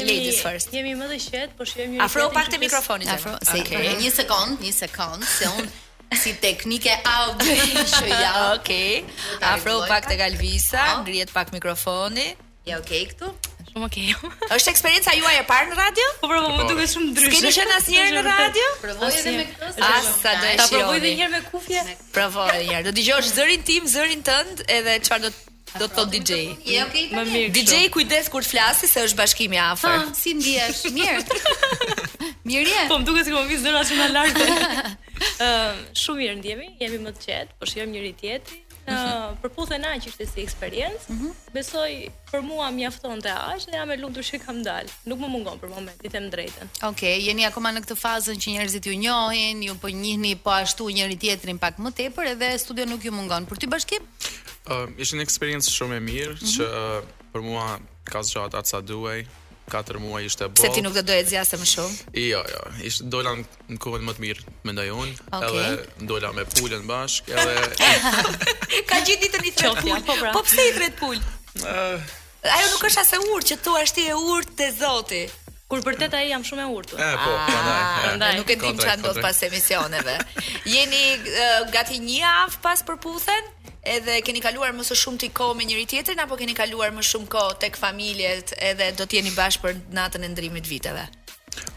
Ladies 0.00 0.40
first. 0.42 0.72
Jemi 0.74 0.94
më 0.98 1.08
të 1.12 1.18
qet, 1.22 1.52
po 1.58 1.66
shijojmë. 1.68 2.00
Afro 2.02 2.30
pak 2.34 2.48
te 2.50 2.58
mikrofonit. 2.62 3.10
Afro, 3.12 3.36
se 3.46 3.60
okay. 3.60 3.92
një 4.00 4.10
sekond, 4.16 4.64
një 4.64 4.72
sekond, 4.74 5.26
se 5.30 5.50
un 5.52 5.68
si 6.22 6.32
teknike 6.42 6.96
audio 7.10 7.88
që 7.92 8.04
ja. 8.12 8.34
Okej. 8.56 9.02
Okay. 9.02 9.48
Afro 9.52 9.82
pak 9.90 10.08
te 10.08 10.18
Galvisa, 10.18 10.86
ngrihet 11.04 11.34
pak 11.34 11.52
mikrofoni. 11.54 12.32
Ja, 12.64 12.80
okay 12.80 13.04
këtu. 13.12 13.34
Po, 13.74 13.80
um, 13.80 13.84
okay. 13.90 14.10
Është 14.54 14.70
eksperjenca 14.70 15.14
juaj 15.18 15.34
e 15.40 15.44
parë 15.48 15.72
në 15.72 15.78
radio? 15.78 16.04
Po 16.20 16.28
por 16.30 16.38
më 16.38 16.52
po, 16.60 16.66
duket 16.70 16.92
shumë 16.92 17.08
ndryshe. 17.10 17.40
Keni 17.40 17.52
qenë 17.56 17.76
asnjëherë 17.78 18.12
në 18.16 18.22
radio? 18.28 18.68
Provoj 18.82 19.16
edhe 19.20 19.32
me 19.34 19.48
këtë. 19.50 19.88
Asa 19.88 20.36
do 20.38 20.44
e 20.44 20.52
shoh. 20.52 20.60
Ta 20.60 20.68
provoj 20.76 20.98
edhe 21.00 21.08
një 21.08 21.22
herë 21.22 21.32
me 21.32 21.42
kufje. 21.48 21.82
Provoj 22.14 22.46
edhe 22.54 22.62
një 22.68 22.76
herë. 22.76 22.84
Do 22.86 22.94
dëgjosh 23.00 23.32
zërin 23.34 23.66
tim, 23.66 23.88
zërin 23.96 24.22
tënd 24.28 24.64
edhe 24.78 24.98
çfarë 25.08 25.26
do 25.26 25.32
do 25.74 25.88
të 25.90 25.94
thotë 25.96 26.10
DJ. 26.22 26.34
Je 26.70 26.76
okay 26.84 27.06
tani? 27.10 27.40
DJ 27.50 27.80
kujdes 27.90 28.28
kur 28.30 28.44
të 28.46 28.50
flasi 28.52 28.86
se 28.86 29.02
është 29.08 29.18
bashkimi 29.18 29.58
afër. 29.58 30.04
Si 30.14 30.36
ndihesh? 30.38 30.84
Mirë. 30.94 31.40
Mirë 32.46 32.76
je? 32.76 32.84
Po 32.92 33.00
më 33.00 33.08
duket 33.08 33.26
se 33.26 33.34
kam 33.34 33.48
vizë 33.50 33.64
zëra 33.64 33.80
shumë 33.90 34.06
lart. 34.14 34.38
Ëm, 35.42 35.82
shumë 35.98 36.20
mirë 36.20 36.36
ndihemi, 36.38 36.68
jemi 36.78 37.00
më 37.08 37.14
të 37.18 37.24
qetë, 37.26 37.56
po 37.58 37.66
shijojmë 37.72 37.90
njëri 37.96 38.12
tjetrin 38.22 38.62
në 38.86 38.98
përputhje 39.42 39.78
na 39.80 39.92
që 40.00 40.08
ishte 40.12 40.26
si 40.28 40.42
eksperiencë. 40.44 41.08
Mm 41.08 41.18
-hmm. 41.18 41.52
Besoj 41.52 42.08
për 42.30 42.42
mua 42.42 42.70
mjaftonte 42.70 43.30
aq 43.32 43.64
dhe 43.70 43.76
jam 43.78 43.90
e 43.90 43.96
lumtur 43.96 44.22
që 44.22 44.38
kam 44.46 44.62
dal. 44.62 44.86
Nuk 45.04 45.18
më 45.18 45.28
mungon 45.28 45.58
për 45.58 45.68
momentin, 45.68 46.10
them 46.10 46.30
drejtën. 46.30 46.66
Okej, 46.90 46.90
okay, 46.90 47.24
jeni 47.28 47.46
akoma 47.46 47.72
në 47.72 47.84
këtë 47.84 47.96
fazë 47.96 48.34
që 48.42 48.50
njerëzit 48.54 48.86
ju 48.86 48.98
njohin, 48.98 49.62
ju 49.62 49.74
po 49.74 49.88
njihni 49.88 50.36
po 50.36 50.50
ashtu 50.50 50.88
njëri 50.90 51.18
tjetrin 51.20 51.58
pak 51.58 51.78
më 51.78 51.92
tepër 51.94 52.24
edhe 52.34 52.58
studio 52.58 52.86
nuk 52.86 53.04
ju 53.04 53.12
mungon. 53.12 53.46
Për 53.46 53.56
ty 53.58 53.66
bashkim? 53.68 54.02
Ë, 54.66 54.72
uh, 54.72 55.00
ishte 55.00 55.16
një 55.16 55.22
eksperiencë 55.22 55.70
shumë 55.76 55.96
e 55.96 56.00
mirë 56.00 56.32
mm 56.32 56.36
-hmm. 56.36 56.52
që 56.56 56.98
uh, 56.98 57.04
për 57.32 57.40
mua 57.42 57.78
ka 58.04 58.22
zgjat 58.22 58.54
atë 58.54 58.68
sa 58.68 58.80
duaj, 58.80 59.24
4 59.68 59.98
muaj 59.98 60.24
ishte 60.24 60.48
bot. 60.48 60.58
Se 60.60 60.68
ti 60.72 60.82
nuk 60.82 60.94
do 60.96 61.02
doje 61.02 61.24
zgjasë 61.28 61.58
më 61.60 61.68
shumë? 61.68 61.94
Jo, 62.24 62.42
jo. 62.52 62.60
Ishte 62.84 63.06
dola 63.10 63.32
në 63.40 63.78
kohën 63.80 64.04
më 64.04 64.14
të 64.18 64.24
mirë 64.24 64.54
me 64.68 64.88
un, 64.92 65.14
edhe 65.40 65.64
dola 66.10 66.32
me 66.36 66.44
pulën 66.54 66.84
bashkë 66.86 67.32
edhe 67.32 67.54
ka 68.90 69.00
gjithë 69.06 69.22
ditë 69.22 69.40
i 69.40 69.52
thret 69.56 69.80
pul. 69.82 69.96
Po, 70.06 70.18
pra. 70.20 70.32
po 70.36 70.44
pse 70.46 70.68
i 70.70 70.74
thret 70.76 70.98
pul? 71.00 71.16
Uh, 71.16 71.96
eh. 71.96 72.52
Ajo 72.58 72.68
nuk 72.74 72.84
është 72.90 73.06
asë 73.06 73.22
urt 73.32 73.52
që 73.52 73.58
thua 73.64 73.84
i 73.86 74.04
e 74.08 74.18
urtë 74.36 74.56
te 74.58 74.70
Zoti. 74.78 75.24
Kur 75.64 75.80
për 75.80 75.96
teta 76.02 76.18
i 76.22 76.28
jam 76.28 76.42
shumë 76.44 76.66
e 76.66 76.74
urtë. 76.76 76.96
E, 77.00 77.06
eh, 77.06 77.22
po, 77.24 77.30
ah, 77.32 78.08
ndaj. 78.18 78.34
Eh. 78.34 78.36
Nuk 78.42 78.50
e 78.52 78.56
tim 78.60 78.76
që 78.76 78.88
andot 78.98 79.16
pas 79.24 79.38
emisioneve. 79.46 80.18
Jeni 80.68 81.06
uh, 81.16 81.70
gati 81.72 81.96
një 82.04 82.24
avë 82.44 82.60
pas 82.62 82.84
për 82.84 83.00
puthen? 83.00 83.53
edhe 83.84 84.16
keni 84.24 84.40
kaluar 84.42 84.72
më 84.74 84.84
së 84.88 84.96
shumti 84.98 85.28
kohë 85.36 85.56
me 85.58 85.66
njëri 85.68 85.84
tjetrin 85.90 86.20
apo 86.24 86.36
keni 86.40 86.54
kaluar 86.56 86.92
më 86.96 87.04
shumë 87.04 87.28
kohë 87.34 87.56
tek 87.66 87.76
familjet 87.80 88.54
edhe 88.70 88.90
do 88.96 89.04
të 89.06 89.20
jeni 89.20 89.32
bashkë 89.36 89.64
për 89.66 89.82
natën 89.98 90.24
e 90.24 90.30
ndrimit 90.32 90.68
viteve? 90.70 91.04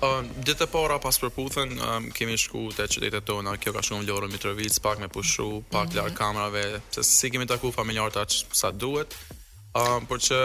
Um, 0.02 0.30
ditë 0.46 0.66
e 0.66 0.70
para 0.74 0.98
pas 1.02 1.20
përputhen, 1.22 1.76
um, 1.82 2.08
kemi 2.16 2.38
shku 2.40 2.68
të 2.78 2.88
qytetet 2.96 3.28
tona, 3.28 3.56
kjo 3.62 3.74
ka 3.76 3.84
shumë 3.86 4.08
vlorën 4.08 4.32
Mitrovic, 4.34 4.80
pak 4.82 5.00
me 5.04 5.10
pushu, 5.10 5.64
pak 5.72 5.92
mm 5.94 5.98
-hmm. 6.04 6.14
kamerave, 6.18 6.82
se 6.92 7.04
si 7.04 7.30
kemi 7.32 7.46
taku 7.46 7.72
familjarë 7.72 8.14
ta 8.14 8.24
që 8.26 8.46
sa 8.52 8.72
duhet, 8.72 9.14
um, 9.76 10.02
për 10.10 10.18
që 10.28 10.38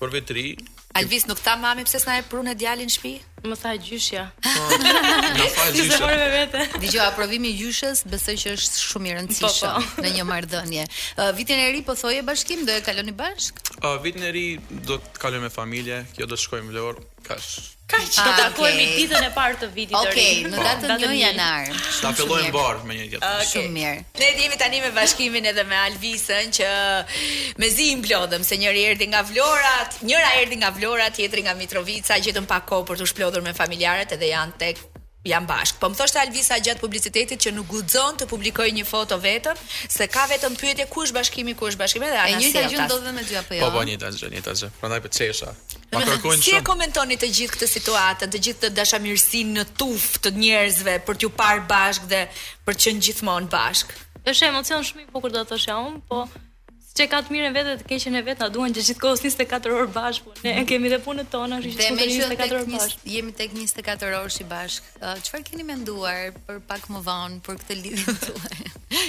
për 0.00 0.10
vitri, 0.14 0.48
Alvis 0.94 1.26
nuk 1.28 1.40
tha 1.44 1.54
mami 1.62 1.82
pse 1.86 1.98
s'na 2.04 2.14
e 2.20 2.22
prunë 2.30 2.52
djalin 2.60 2.86
në 2.90 2.94
shtëpi? 2.94 3.12
Më 3.50 3.56
tha 3.60 3.72
gjyshja. 3.86 4.20
Po. 4.44 4.78
Na 4.84 5.46
fal 5.56 5.72
gjyshja. 5.74 6.62
Dgjoj 6.84 7.02
aprovimi 7.08 7.50
gjyshës, 7.58 8.04
besoj 8.14 8.36
që 8.44 8.52
është 8.54 8.84
shumë 8.92 9.10
i 9.10 9.16
rëndësishëm 9.18 9.74
po, 9.74 9.92
po. 9.98 10.06
në 10.06 10.14
një 10.20 10.28
marrëdhënie. 10.30 10.86
Uh, 11.18 11.32
vitin 11.38 11.64
e 11.66 11.68
ri 11.74 11.82
po 11.88 11.98
thoje 11.98 12.22
bashkim, 12.28 12.62
do 12.68 12.78
e 12.78 12.84
kaloni 12.86 13.14
bashk? 13.24 13.58
Uh, 13.80 13.96
vitin 14.06 14.28
e 14.30 14.34
ri 14.38 14.46
do 14.90 15.00
të 15.02 15.18
kalojmë 15.24 15.48
me 15.50 15.54
familje, 15.58 16.04
kjo 16.14 16.30
do 16.30 16.38
të 16.38 16.44
shkojmë 16.46 16.70
në 16.70 16.78
Vlorë, 16.84 17.10
kash. 17.26 17.56
Kaq. 17.84 18.16
Do 18.16 18.28
takohemi 18.32 18.84
ditën 18.96 19.26
e 19.26 19.30
parë 19.34 19.58
të 19.60 19.68
vitit 19.74 19.92
të 19.96 20.04
ri. 20.06 20.12
Okej, 20.12 20.36
në 20.54 20.62
datën 20.66 20.94
1 20.94 21.18
janar. 21.18 21.66
Ta 22.00 22.12
fillojmë 22.16 22.52
bashkë 22.54 22.88
me 22.88 22.96
një 22.96 23.08
gjë. 23.12 23.32
Shumë 23.50 23.72
mirë. 23.74 23.98
Ne 24.22 24.30
jemi 24.40 24.60
tani 24.62 24.80
me 24.86 24.92
bashkimin 24.96 25.50
edhe 25.52 25.66
me 25.68 25.76
Alvisën 25.90 26.48
që 26.60 26.70
mezi 27.60 27.90
i 27.92 27.98
mblodhëm 28.00 28.46
se 28.48 28.56
njëri 28.62 28.86
erdhi 28.94 29.10
nga 29.12 29.20
Vlorat, 29.28 30.00
njëra 30.08 30.32
erdhi 30.40 30.62
nga 30.62 30.72
Vlorat, 30.78 31.18
tjetri 31.20 31.44
nga 31.44 31.56
Mitrovica, 31.60 32.16
gjetëm 32.24 32.48
pak 32.48 32.64
kohë 32.72 32.88
për 32.92 33.02
të 33.02 33.12
shplodhur 33.12 33.44
me 33.44 33.56
familjarët 33.62 34.16
edhe 34.16 34.32
janë 34.32 34.60
tek 34.64 34.84
jam 35.24 35.44
bashk. 35.48 35.80
Po 35.80 35.88
më 35.88 35.96
thoshte 35.98 36.20
Alvisa 36.20 36.56
gjatë 36.62 36.82
publicitetit 36.84 37.40
që 37.40 37.52
nuk 37.56 37.68
guxon 37.72 38.18
të 38.20 38.26
publikoj 38.28 38.66
një 38.76 38.84
foto 38.88 39.16
vetëm, 39.22 39.60
se 39.96 40.06
ka 40.12 40.26
vetëm 40.30 40.56
pyetje 40.60 40.86
kush 40.92 41.14
bashkimi, 41.16 41.54
kush 41.58 41.78
bashkimi 41.80 42.10
dhe 42.12 42.18
anasia. 42.20 42.36
E 42.36 42.42
njëjta 42.42 42.64
gjë 42.74 42.84
ndodhet 42.84 43.16
me 43.16 43.24
dy 43.30 43.38
apo 43.40 43.56
jo? 43.58 43.64
Po 43.64 43.70
po, 43.78 43.84
një 43.88 43.96
tas, 44.04 44.20
një 44.34 44.44
tas. 44.44 44.64
Prandaj 44.80 45.02
po 45.06 45.10
çesha. 45.18 45.52
Ma 45.94 46.04
kërkojnë 46.04 46.40
shumë. 46.40 46.44
Si 46.44 46.56
e 46.58 46.62
komentoni 46.70 47.16
të 47.24 47.32
gjithë 47.40 47.54
këtë 47.56 47.70
situatë, 47.76 48.30
të 48.34 48.42
gjithë 48.46 48.64
të 48.68 48.72
dashamirësinë 48.82 49.58
në 49.58 49.66
tuf 49.80 50.08
të 50.24 50.34
njerëzve 50.42 50.98
për 51.08 51.18
t'ju 51.22 51.32
parë 51.40 51.64
bashk 51.72 52.08
dhe 52.12 52.26
për 52.68 52.74
të 52.76 52.88
qenë 52.88 53.06
gjithmonë 53.08 53.52
bashk? 53.56 53.96
Është 54.24 54.52
emocion 54.52 54.84
shumë 54.92 55.06
i 55.08 55.12
bukur 55.16 55.32
do 55.32 55.40
të 55.44 55.54
thosh 55.54 55.70
ja 55.72 55.80
unë, 55.86 56.04
po 56.10 56.26
që 56.94 57.04
ka 57.10 57.18
të 57.26 57.32
mirën 57.34 57.54
vetë 57.56 57.72
të 57.80 57.86
keqen 57.90 58.16
e 58.20 58.22
vetë, 58.22 58.44
na 58.44 58.48
duan 58.54 58.74
që 58.74 58.82
gjithkohës 58.86 59.22
24 59.24 59.72
orë 59.74 59.88
bashkë. 59.94 60.30
Po 60.30 60.44
ne 60.44 60.52
mm. 60.60 60.68
kemi 60.70 60.90
dhe 60.92 61.00
punën 61.02 61.26
tona, 61.32 61.58
kështu 61.62 61.80
që 61.80 61.88
kemi 61.90 62.06
24 62.12 62.60
orë 62.60 63.10
Jemi 63.14 63.34
tek 63.40 63.54
24 63.56 64.16
orë 64.20 64.34
si 64.34 64.46
bashkë. 64.52 65.14
Çfarë 65.26 65.46
keni 65.48 65.66
menduar 65.66 66.30
për 66.46 66.60
pak 66.70 66.86
më 66.94 67.02
vonë 67.08 67.40
për 67.48 67.58
këtë 67.62 67.78
lidhje 67.82 68.16
tuaj? 68.28 68.62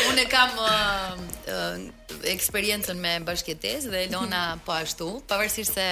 Unë 0.09 0.25
kam 0.33 0.49
uh, 0.57 1.21
eksperiencën 2.31 2.99
me 3.03 3.13
bashkëtesë 3.27 3.91
dhe 3.93 4.03
Elona 4.07 4.41
mhm. 4.51 4.63
po 4.65 4.75
ashtu, 4.77 5.07
pavarësisht 5.29 5.77
se 5.79 5.87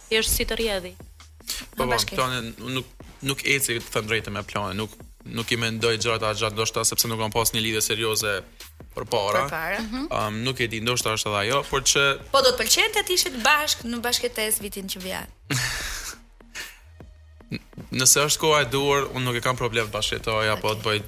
Thjesht 0.09 0.35
si 0.37 0.49
të 0.49 0.57
rrjedhi. 0.57 0.95
Po, 1.77 1.85
po, 1.85 1.99
tonë 2.15 2.47
nuk 2.77 2.89
nuk 3.29 3.41
ecë 3.51 3.81
të 3.83 3.89
thënë 3.95 4.07
drejtë 4.09 4.31
me 4.33 4.45
plane, 4.47 4.77
nuk 4.79 4.93
nuk 5.33 5.51
i 5.53 5.57
mendoj 5.61 5.99
gjërat 5.99 6.25
as 6.29 6.41
gjatë 6.41 6.57
ndoshta 6.57 6.85
sepse 6.87 7.09
nuk 7.09 7.21
kam 7.21 7.33
pas 7.33 7.51
një 7.55 7.63
lidhje 7.65 7.83
serioze 7.85 8.35
për 8.95 9.05
para. 9.11 9.45
Për 9.45 9.53
para. 9.53 9.83
Um, 10.09 10.41
nuk 10.47 10.61
e 10.65 10.69
di 10.71 10.81
ndoshta 10.85 11.15
është 11.17 11.31
edhe 11.33 11.43
ajo, 11.43 11.61
por 11.71 11.85
që 11.91 12.05
Po 12.33 12.43
do 12.45 12.53
të 12.55 12.63
pëlqente 12.63 13.05
të 13.09 13.15
ishit 13.19 13.39
bashk 13.45 13.85
në 13.89 14.01
bashketes 14.05 14.61
vitin 14.65 14.89
që 14.95 15.05
vjen. 15.05 15.37
Nëse 18.01 18.25
është 18.29 18.41
koha 18.43 18.65
e 18.65 18.69
duhur, 18.73 19.09
unë 19.17 19.25
nuk 19.29 19.39
e 19.41 19.45
kam 19.47 19.57
problem 19.57 19.89
të 19.89 19.95
bashkëtoj 19.97 20.49
apo 20.57 20.75
të 20.77 20.85
bëj 20.89 20.99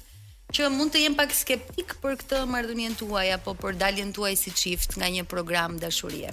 që 0.56 0.70
mund 0.72 0.94
të 0.94 1.02
jem 1.04 1.16
pak 1.20 1.34
skeptik 1.36 1.96
për 2.04 2.14
këtë 2.22 2.44
marrëdhënien 2.48 2.94
tuaj 3.02 3.26
apo 3.36 3.52
për 3.60 3.76
daljen 3.82 4.14
tuaj 4.16 4.34
si 4.40 4.52
çift 4.56 4.96
nga 4.96 5.10
një 5.12 5.26
program 5.28 5.76
dashurie. 5.82 6.30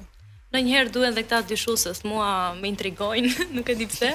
Në 0.55 0.61
njëherë 0.69 0.93
duhen 0.95 1.17
dhe 1.17 1.25
këta 1.27 1.41
dyshusës, 1.51 2.05
mua 2.07 2.55
me 2.61 2.71
intrigojnë, 2.71 3.33
nuk 3.57 3.73
e 3.73 3.75
di 3.81 3.89
pse, 3.91 4.13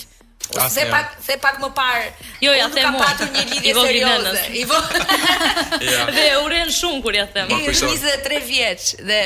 Se 0.70 0.82
jo. 0.84 0.88
pak, 0.90 1.14
se 1.20 1.36
pak 1.36 1.58
më 1.60 1.68
parë. 1.76 2.06
Jo, 2.40 2.54
ja 2.56 2.68
them. 2.72 2.94
Nuk 2.94 3.02
ka 3.02 3.10
patur 3.10 3.28
një 3.34 3.42
lidhje 3.50 3.74
serioze. 3.76 4.44
Ivo. 4.62 4.78
Ja. 5.88 6.06
Dhe 6.10 6.22
uren 6.42 6.70
shumë 6.72 7.02
kur 7.04 7.14
ja 7.14 7.26
them. 7.34 7.50
23 7.50 8.38
vjeç 8.46 8.94
dhe 9.06 9.18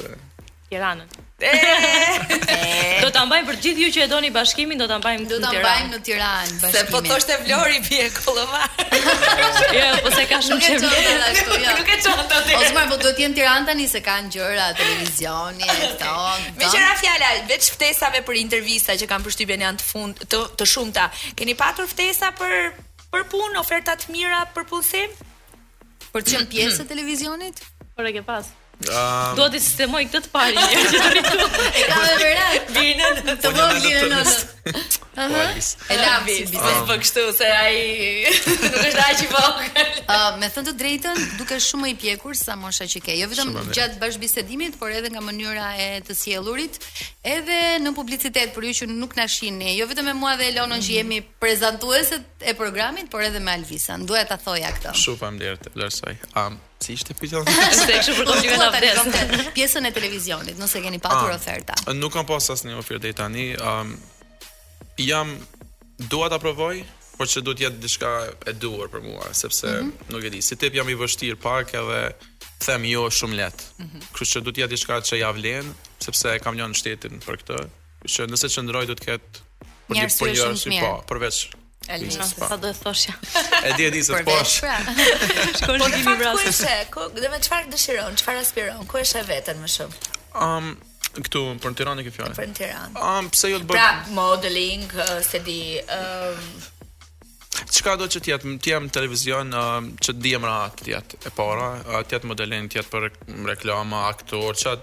Tiranën. 0.68 1.06
Do 3.04 3.10
ta 3.14 3.22
mbajmë 3.28 3.46
për 3.50 3.58
gjithë 3.62 3.82
ju 3.84 3.88
që 3.94 4.00
e 4.06 4.06
doni 4.10 4.30
bashkimin, 4.34 4.80
do 4.80 4.86
ta 4.90 4.96
mbajmë 4.98 5.26
në 5.26 5.28
Tiranë. 5.28 5.44
Do 5.44 5.50
ta 5.52 5.60
mbajmë 5.62 5.90
në 5.94 5.98
Tiranë 6.08 6.56
bashkimin. 6.62 6.74
Se 6.74 6.90
po 6.90 7.02
thoshte 7.04 7.36
Vlori 7.44 7.78
bie 7.88 8.06
kollova. 8.16 8.62
Jo, 8.88 9.68
jo, 9.76 9.90
po 10.06 10.12
se 10.16 10.24
ka 10.30 10.40
shumë 10.48 10.58
çështje 10.66 10.96
ashtu, 11.26 11.58
jo. 11.60 11.74
Nuk 11.78 11.92
e 11.96 12.00
çon 12.02 12.22
ato. 12.24 12.40
Osma 12.58 12.86
po 12.90 12.98
duhet 13.04 13.14
të 13.20 13.28
në 13.28 13.38
Tiranë 13.38 13.70
tani 13.70 13.86
se 13.92 14.02
kanë 14.08 14.32
gjëra 14.34 14.66
televizioni 14.80 15.70
e 15.70 15.78
këto. 15.92 16.18
Me 16.58 16.72
gjëra 16.72 16.96
fjala, 17.04 17.30
veç 17.52 17.70
ftesave 17.76 18.24
për 18.26 18.42
intervista 18.42 18.98
që 19.02 19.10
kanë 19.12 19.28
përshtypjen 19.28 19.66
janë 19.68 19.82
të 19.84 19.88
fund 19.92 20.24
të 20.32 20.42
të 20.62 20.70
shumta. 20.72 21.06
Keni 21.38 21.54
patur 21.60 21.86
ftesa 21.92 22.32
për 22.40 22.56
për 23.14 23.28
punë, 23.32 23.54
oferta 23.62 23.94
të 24.00 24.10
mira 24.18 24.42
për 24.56 24.66
punësim? 24.72 25.14
Për 26.16 26.26
çën 26.32 26.48
pjesë 26.50 26.82
të 26.82 26.90
televizionit? 26.96 27.62
Por 27.96 28.08
e 28.08 28.16
ke 28.18 28.24
pas. 28.26 28.56
Um, 28.84 29.36
Do 29.38 29.46
të 29.48 29.56
sistemoj 29.64 30.02
këtë 30.12 30.20
të 30.26 30.34
pari. 30.34 30.60
E 30.60 31.22
ka 31.22 32.02
me 32.02 32.18
vërat. 32.20 32.76
Birë 32.76 32.98
në 33.00 33.38
të 33.40 33.54
vëmë, 33.56 33.96
në 34.12 34.22
të 34.26 34.55
Aha. 35.24 35.48
Ela 35.90 36.18
vi, 36.26 36.36
do 36.50 36.60
të 36.60 36.96
kështu 37.00 37.22
se 37.38 37.46
ai 37.54 37.86
nuk 38.72 38.78
është 38.82 39.04
aq 39.04 39.22
i 39.24 39.28
vogël. 39.30 39.92
Ëh, 40.14 40.38
me 40.40 40.48
thënë 40.52 40.68
të 40.70 40.74
drejtën, 40.82 41.22
duke 41.38 41.58
shumë 41.62 41.84
më 41.86 41.92
i 41.92 41.96
pjekur 42.02 42.36
sa 42.38 42.56
mosha 42.58 42.86
që 42.90 43.02
ke. 43.04 43.14
Jo 43.20 43.28
vetëm 43.30 43.52
gjatë 43.76 44.00
bashkëbisedimit, 44.02 44.78
por 44.80 44.92
edhe 44.92 45.10
nga 45.14 45.22
mënyra 45.24 45.68
e 45.80 45.86
të 46.06 46.16
sjellurit, 46.18 46.78
edhe 47.24 47.60
në 47.84 47.94
publicitet 47.96 48.52
për 48.56 48.68
ju 48.70 48.74
që 48.82 48.90
nuk 48.94 49.16
na 49.18 49.28
shihni. 49.30 49.72
Jo 49.78 49.86
vetëm 49.90 50.10
me 50.10 50.16
mua 50.22 50.34
dhe 50.40 50.50
Elonon 50.50 50.76
mm 50.76 50.80
-hmm. 50.80 50.86
që 50.86 50.98
jemi 50.98 51.20
prezantueset 51.42 52.22
e 52.50 52.54
programit, 52.54 53.10
por 53.10 53.20
edhe 53.22 53.40
me 53.40 53.52
Alvisan. 53.56 54.06
Duhet 54.10 54.28
ta 54.28 54.36
thoja 54.44 54.70
këtë. 54.74 54.90
Shumë 55.02 55.18
faleminderit, 55.22 55.62
Lorsoj. 55.80 56.14
Ëh, 56.34 56.46
um, 56.46 56.52
si 56.84 56.90
ishte 56.96 57.12
pyetja? 57.20 57.38
Se 57.72 57.92
është 57.92 58.16
për 58.18 58.24
të 58.26 58.34
qenë 58.42 59.50
Pjesën 59.56 59.84
e 59.88 59.92
televizionit, 59.98 60.56
nëse 60.60 60.78
keni 60.84 60.98
patur 61.04 61.30
ofertë. 61.38 61.74
Nuk 62.02 62.12
kam 62.14 62.26
pas 62.30 62.44
asnjë 62.52 62.76
ofertë 62.82 63.10
tani. 63.20 63.46
um, 63.70 63.90
jam 64.98 65.38
dua 66.10 66.28
ta 66.30 66.38
provoj, 66.38 66.84
por 67.16 67.28
çdo 67.30 67.54
të 67.56 67.64
jetë 67.64 67.80
diçka 67.80 68.10
e 68.46 68.52
duhur 68.60 68.88
për 68.92 69.00
mua, 69.02 69.30
sepse 69.32 69.66
mm 69.68 69.76
-hmm. 69.92 69.92
nuk 70.12 70.24
e 70.24 70.30
di. 70.30 70.42
Si 70.42 70.56
tip 70.56 70.74
jam 70.74 70.88
i 70.88 70.94
vështirë 70.94 71.36
pak 71.36 71.74
edhe 71.74 72.12
them 72.60 72.84
jo 72.84 73.06
shumë 73.10 73.34
lehtë. 73.40 73.62
Mm 73.78 73.90
-hmm. 73.92 74.02
Kështu 74.12 74.38
që 74.38 74.42
do 74.44 74.50
të 74.50 74.60
jetë 74.62 74.68
diçka 74.72 75.00
që 75.00 75.16
ja 75.16 75.30
vlen, 75.32 75.74
sepse 76.00 76.38
kam 76.38 76.54
një 76.56 76.66
në 76.68 76.74
shtetin 76.74 77.20
për 77.20 77.36
këtë. 77.40 77.68
Që 78.08 78.26
nëse 78.30 78.48
çndroj 78.48 78.82
po 78.86 78.86
po 78.86 78.86
do 78.86 78.94
të 79.00 79.04
ketë 79.06 79.40
një 79.96 80.08
punjë 80.18 80.56
si 80.56 80.70
po, 80.80 81.04
përveç 81.08 81.48
E 81.88 81.98
di 81.98 82.04
e 83.86 83.90
di 83.90 84.02
se 84.04 84.12
të 84.14 84.24
posh 84.26 84.58
Po 85.66 85.72
në 85.72 85.96
kimi 85.96 86.16
vrasë 86.16 86.66
Dhe 87.22 87.28
me 87.30 87.38
qëfar 87.38 87.62
dëshiron, 87.70 88.12
qëfar 88.18 88.36
aspiron 88.40 88.86
ku 88.86 88.98
është 88.98 89.18
e 89.20 89.24
vetën 89.30 89.56
më 89.62 89.68
shumë 89.76 90.74
këtu 91.24 91.40
për 91.62 91.72
në 91.72 91.78
Tiranë 91.80 92.04
kjo 92.06 92.12
fjalë. 92.16 92.36
Për 92.36 92.48
në 92.50 92.56
Tiranë. 92.58 93.04
Am 93.10 93.28
pse 93.32 93.50
jo 93.52 93.60
të 93.62 93.68
bëj. 93.68 93.78
Pra 93.78 93.90
modeling 94.16 94.86
uh, 94.92 95.12
se 95.26 95.40
di 95.46 95.58
ëm 95.80 96.26
uh, 96.32 96.72
Çka 97.72 97.94
do 97.96 98.04
që 98.12 98.20
të 98.20 98.28
jetë, 98.34 98.50
të 98.62 98.68
jam 98.68 98.86
televizion 98.92 99.50
që 99.56 100.12
të 100.14 100.20
dijem 100.22 100.44
rahat 100.44 100.74
të 100.82 100.90
jetë 100.90 101.18
e 101.30 101.30
para, 101.38 101.70
të 102.06 102.12
jetë 102.14 102.28
modelin, 102.28 102.66
të 102.70 102.78
jetë 102.82 102.92
për 102.92 103.06
reklama, 103.48 104.02
aktor, 104.10 104.52
që 104.60 104.74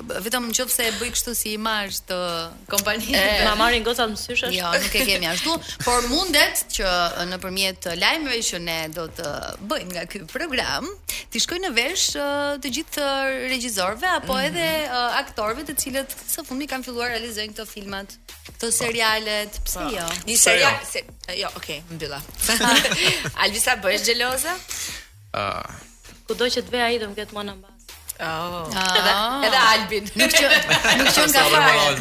vetëm 0.01 0.47
në 0.49 0.55
se 0.73 0.85
e 0.87 0.91
bëj 0.97 1.09
kështu 1.13 1.33
si 1.37 1.51
imazh 1.53 1.99
të 2.09 2.17
kompanisë. 2.71 3.19
Ma 3.45 3.51
marrin 3.59 3.83
gocat 3.85 4.09
më 4.13 4.17
syshës 4.17 4.55
Jo, 4.55 4.71
nuk 4.81 4.95
e 4.97 5.03
kemi 5.05 5.27
ashtu, 5.29 5.53
por 5.85 6.01
mundet 6.09 6.63
që 6.73 6.89
nëpërmjet 7.29 7.87
lajmeve 8.01 8.39
që 8.49 8.59
ne 8.63 8.77
do 8.95 9.05
të 9.13 9.29
bëjmë 9.69 9.91
nga 9.93 10.05
ky 10.09 10.23
program, 10.31 10.89
ti 11.29 11.41
shkojnë 11.43 11.67
në 11.69 11.73
vesh 11.77 12.07
të 12.63 12.71
gjithë 12.79 13.11
regjisorëve 13.53 14.09
apo 14.17 14.33
mhm. 14.33 14.47
edhe 14.49 15.05
aktorëve 15.21 15.67
të 15.69 15.77
cilët 15.83 16.17
së 16.25 16.45
fundmi 16.47 16.67
kanë 16.71 16.89
filluar 16.89 17.13
realizojnë 17.13 17.53
këto 17.53 17.67
filmat 17.69 18.17
këto 18.55 18.71
serialet, 18.75 19.61
pse 19.65 19.77
po. 19.77 19.91
jo? 19.93 20.07
Një 20.27 20.39
serial, 20.41 20.81
se, 20.89 21.03
jo, 21.37 21.51
okay, 21.55 21.79
mbylla. 21.93 22.19
Alvisa 23.45 23.77
bëjsh 23.85 24.09
xheloze? 24.09 24.57
Ëh. 25.31 25.41
Ah. 25.43 25.63
Uh. 25.63 25.91
Kudo 26.23 26.45
që 26.47 26.61
të 26.63 26.71
vej 26.71 26.81
ai 26.83 26.99
do 27.01 27.09
të 27.13 27.25
më 27.35 27.41
në 27.49 27.53
mbar. 27.59 27.72
Oh. 28.19 28.67
Edhe 28.69 28.99
oh. 28.99 29.47
edhe 29.47 29.59
Albin. 29.59 30.05
Nuk 30.19 30.33
që 30.33 30.49
nuk 30.99 31.09
që 31.13 31.23
nga 31.29 31.43
fare. 31.49 31.95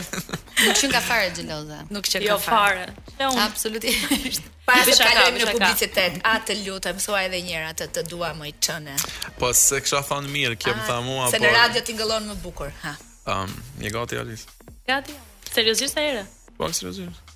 Nuk 0.63 0.77
që 0.77 0.85
jo, 0.85 0.91
nga 0.93 1.01
fare 1.01 1.31
xheloze. 1.39 1.79
Nuk 1.95 2.11
që 2.11 2.21
nga 2.27 2.39
fare. 2.39 2.85
Jo 2.85 2.91
fare. 2.93 3.39
Absolutisht. 3.47 4.51
Pa 4.69 4.77
të 4.87 4.95
kalojmë 5.01 5.41
në 5.41 5.49
publicitet. 5.57 6.19
A 6.29 6.37
të 6.47 6.59
lutem, 6.67 7.01
thuaj 7.03 7.25
edhe 7.31 7.41
një 7.47 7.57
herë 7.57 7.71
atë 7.73 7.89
të 7.97 8.05
dua 8.13 8.31
më 8.39 8.51
i 8.53 8.55
çënë. 8.69 8.95
Po 9.41 9.51
se 9.57 9.81
kisha 9.85 10.03
thënë 10.07 10.31
mirë, 10.37 10.61
kjo 10.63 10.77
më 10.79 10.87
tha 10.91 11.01
mua 11.07 11.27
po. 11.27 11.33
Se 11.35 11.41
në 11.43 11.55
radio 11.57 11.83
ti 11.89 11.97
ngëllon 11.99 12.29
më 12.31 12.37
bukur, 12.45 12.71
ha. 12.85 12.95
Ëm, 13.33 13.57
një 13.83 13.95
gati 13.97 14.21
Alice. 14.23 14.47
Gati. 14.87 15.17
Seriozisht 15.53 15.99
ajë? 16.01 16.23
Po, 16.61 16.69
seriozisht 16.75 17.32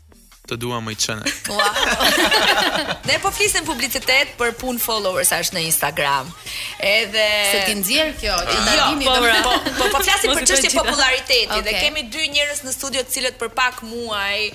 të 0.51 0.59
dua 0.63 0.79
më 0.85 0.93
i 0.95 0.99
çënë. 1.05 1.33
Wow. 1.51 3.01
Ne 3.11 3.19
po 3.23 3.31
flisim 3.35 3.67
publicitet 3.69 4.33
për 4.41 4.55
pun 4.61 4.79
followers 4.83 5.33
ash 5.37 5.53
në 5.57 5.65
Instagram. 5.71 6.31
Edhe 6.79 7.27
se 7.53 7.65
ti 7.69 7.75
nxjerr 7.81 8.13
kjo, 8.21 8.37
ti 8.51 8.59
jo, 8.59 8.63
ndihmi 8.69 9.07
domoshta. 9.09 9.43
Po, 9.47 9.57
dhe... 9.57 9.75
Po, 9.79 9.79
po 9.79 9.91
po 9.97 10.05
flasim 10.07 10.37
për 10.39 10.49
çështje 10.53 10.73
populariteti 10.77 11.51
okay. 11.51 11.65
dhe 11.67 11.75
kemi 11.83 12.07
dy 12.13 12.29
njerëz 12.37 12.63
në 12.69 12.77
studio 12.79 13.05
të 13.07 13.17
cilët 13.19 13.41
për 13.43 13.53
pak 13.59 13.83
muaj 13.91 14.51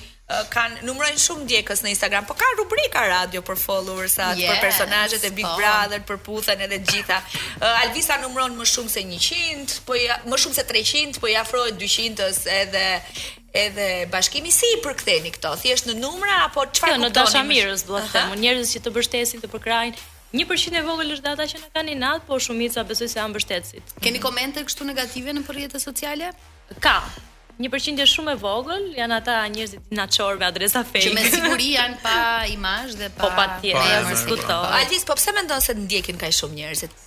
kanë 0.53 0.85
numërojnë 0.87 1.21
shumë 1.21 1.45
djekës 1.49 1.81
në 1.85 1.91
Instagram, 1.93 2.25
po 2.29 2.35
ka 2.37 2.47
rubrika 2.59 3.03
radio 3.09 3.41
për 3.45 3.57
followersat, 3.59 4.39
yes, 4.39 4.49
për 4.51 4.61
personazhet 4.63 5.25
e 5.27 5.31
Big 5.35 5.45
po. 5.47 5.55
Brother, 5.59 6.03
për 6.07 6.19
puthen 6.25 6.63
edhe 6.65 6.77
gjitha. 6.87 7.17
Uh, 7.33 7.81
Alvisa 7.83 8.17
numëron 8.23 8.55
më 8.59 8.67
shumë 8.73 8.93
se 8.93 9.03
100, 9.11 9.81
po 9.87 9.97
ja, 9.97 10.19
më 10.29 10.41
shumë 10.45 10.59
se 10.59 10.67
300, 10.71 11.21
po 11.21 11.29
i 11.31 11.35
ja 11.35 11.43
afrohet 11.45 11.79
200-s 11.81 12.43
edhe 12.61 12.85
edhe 13.51 13.87
bashkimi 14.07 14.47
si 14.55 14.63
i 14.77 14.77
përktheni 14.79 15.33
këto? 15.35 15.49
Thjesht 15.59 15.89
në 15.89 15.97
numra 15.99 16.37
apo 16.45 16.63
çfarë? 16.71 16.93
Jo, 16.93 16.99
në 17.03 17.09
dashamirës 17.17 17.81
duhet 17.83 18.05
të 18.07 18.13
them, 18.15 18.35
njerëz 18.39 18.69
që 18.77 18.81
të 18.85 18.93
bështesin, 18.95 19.41
të 19.43 19.49
përkrajnë, 19.51 19.99
1% 20.39 20.77
e 20.79 20.83
vogël 20.87 21.11
është 21.17 21.25
data 21.25 21.47
që 21.51 21.59
në 21.59 21.67
kanë 21.75 21.95
natë, 21.99 22.23
po 22.29 22.37
shumica 22.39 22.85
besoj 22.87 23.09
se 23.11 23.19
janë 23.19 23.33
mbështetësit. 23.33 23.91
Keni 24.05 24.21
komente 24.23 24.63
këtu 24.63 24.87
negative 24.87 25.35
në 25.35 25.43
rrjetet 25.49 25.83
sociale? 25.83 26.31
Ka 26.79 26.95
një 27.61 27.69
përqindje 27.73 28.05
shumë 28.09 28.33
e 28.35 28.39
vogël 28.41 28.85
janë 28.97 29.15
ata 29.21 29.35
njerëzit 29.53 29.85
dinaçorve 29.91 30.45
adresa 30.47 30.81
fake. 30.87 31.05
Që 31.05 31.13
me 31.17 31.25
siguri 31.31 31.69
janë 31.75 31.99
pa 32.03 32.17
imazh 32.55 32.95
dhe 32.99 33.11
pa 33.13 33.27
Po 33.27 33.31
patjetër, 33.37 33.79
pa, 33.79 34.01
pa, 34.11 34.17
skuto. 34.21 34.49
Po. 34.49 34.75
Altis, 34.79 35.05
po 35.09 35.17
pse 35.19 35.33
mendon 35.37 35.61
se 35.63 35.75
ndjekin 35.77 36.17
kaq 36.21 36.33
shumë 36.39 36.57
njerëzit? 36.59 36.97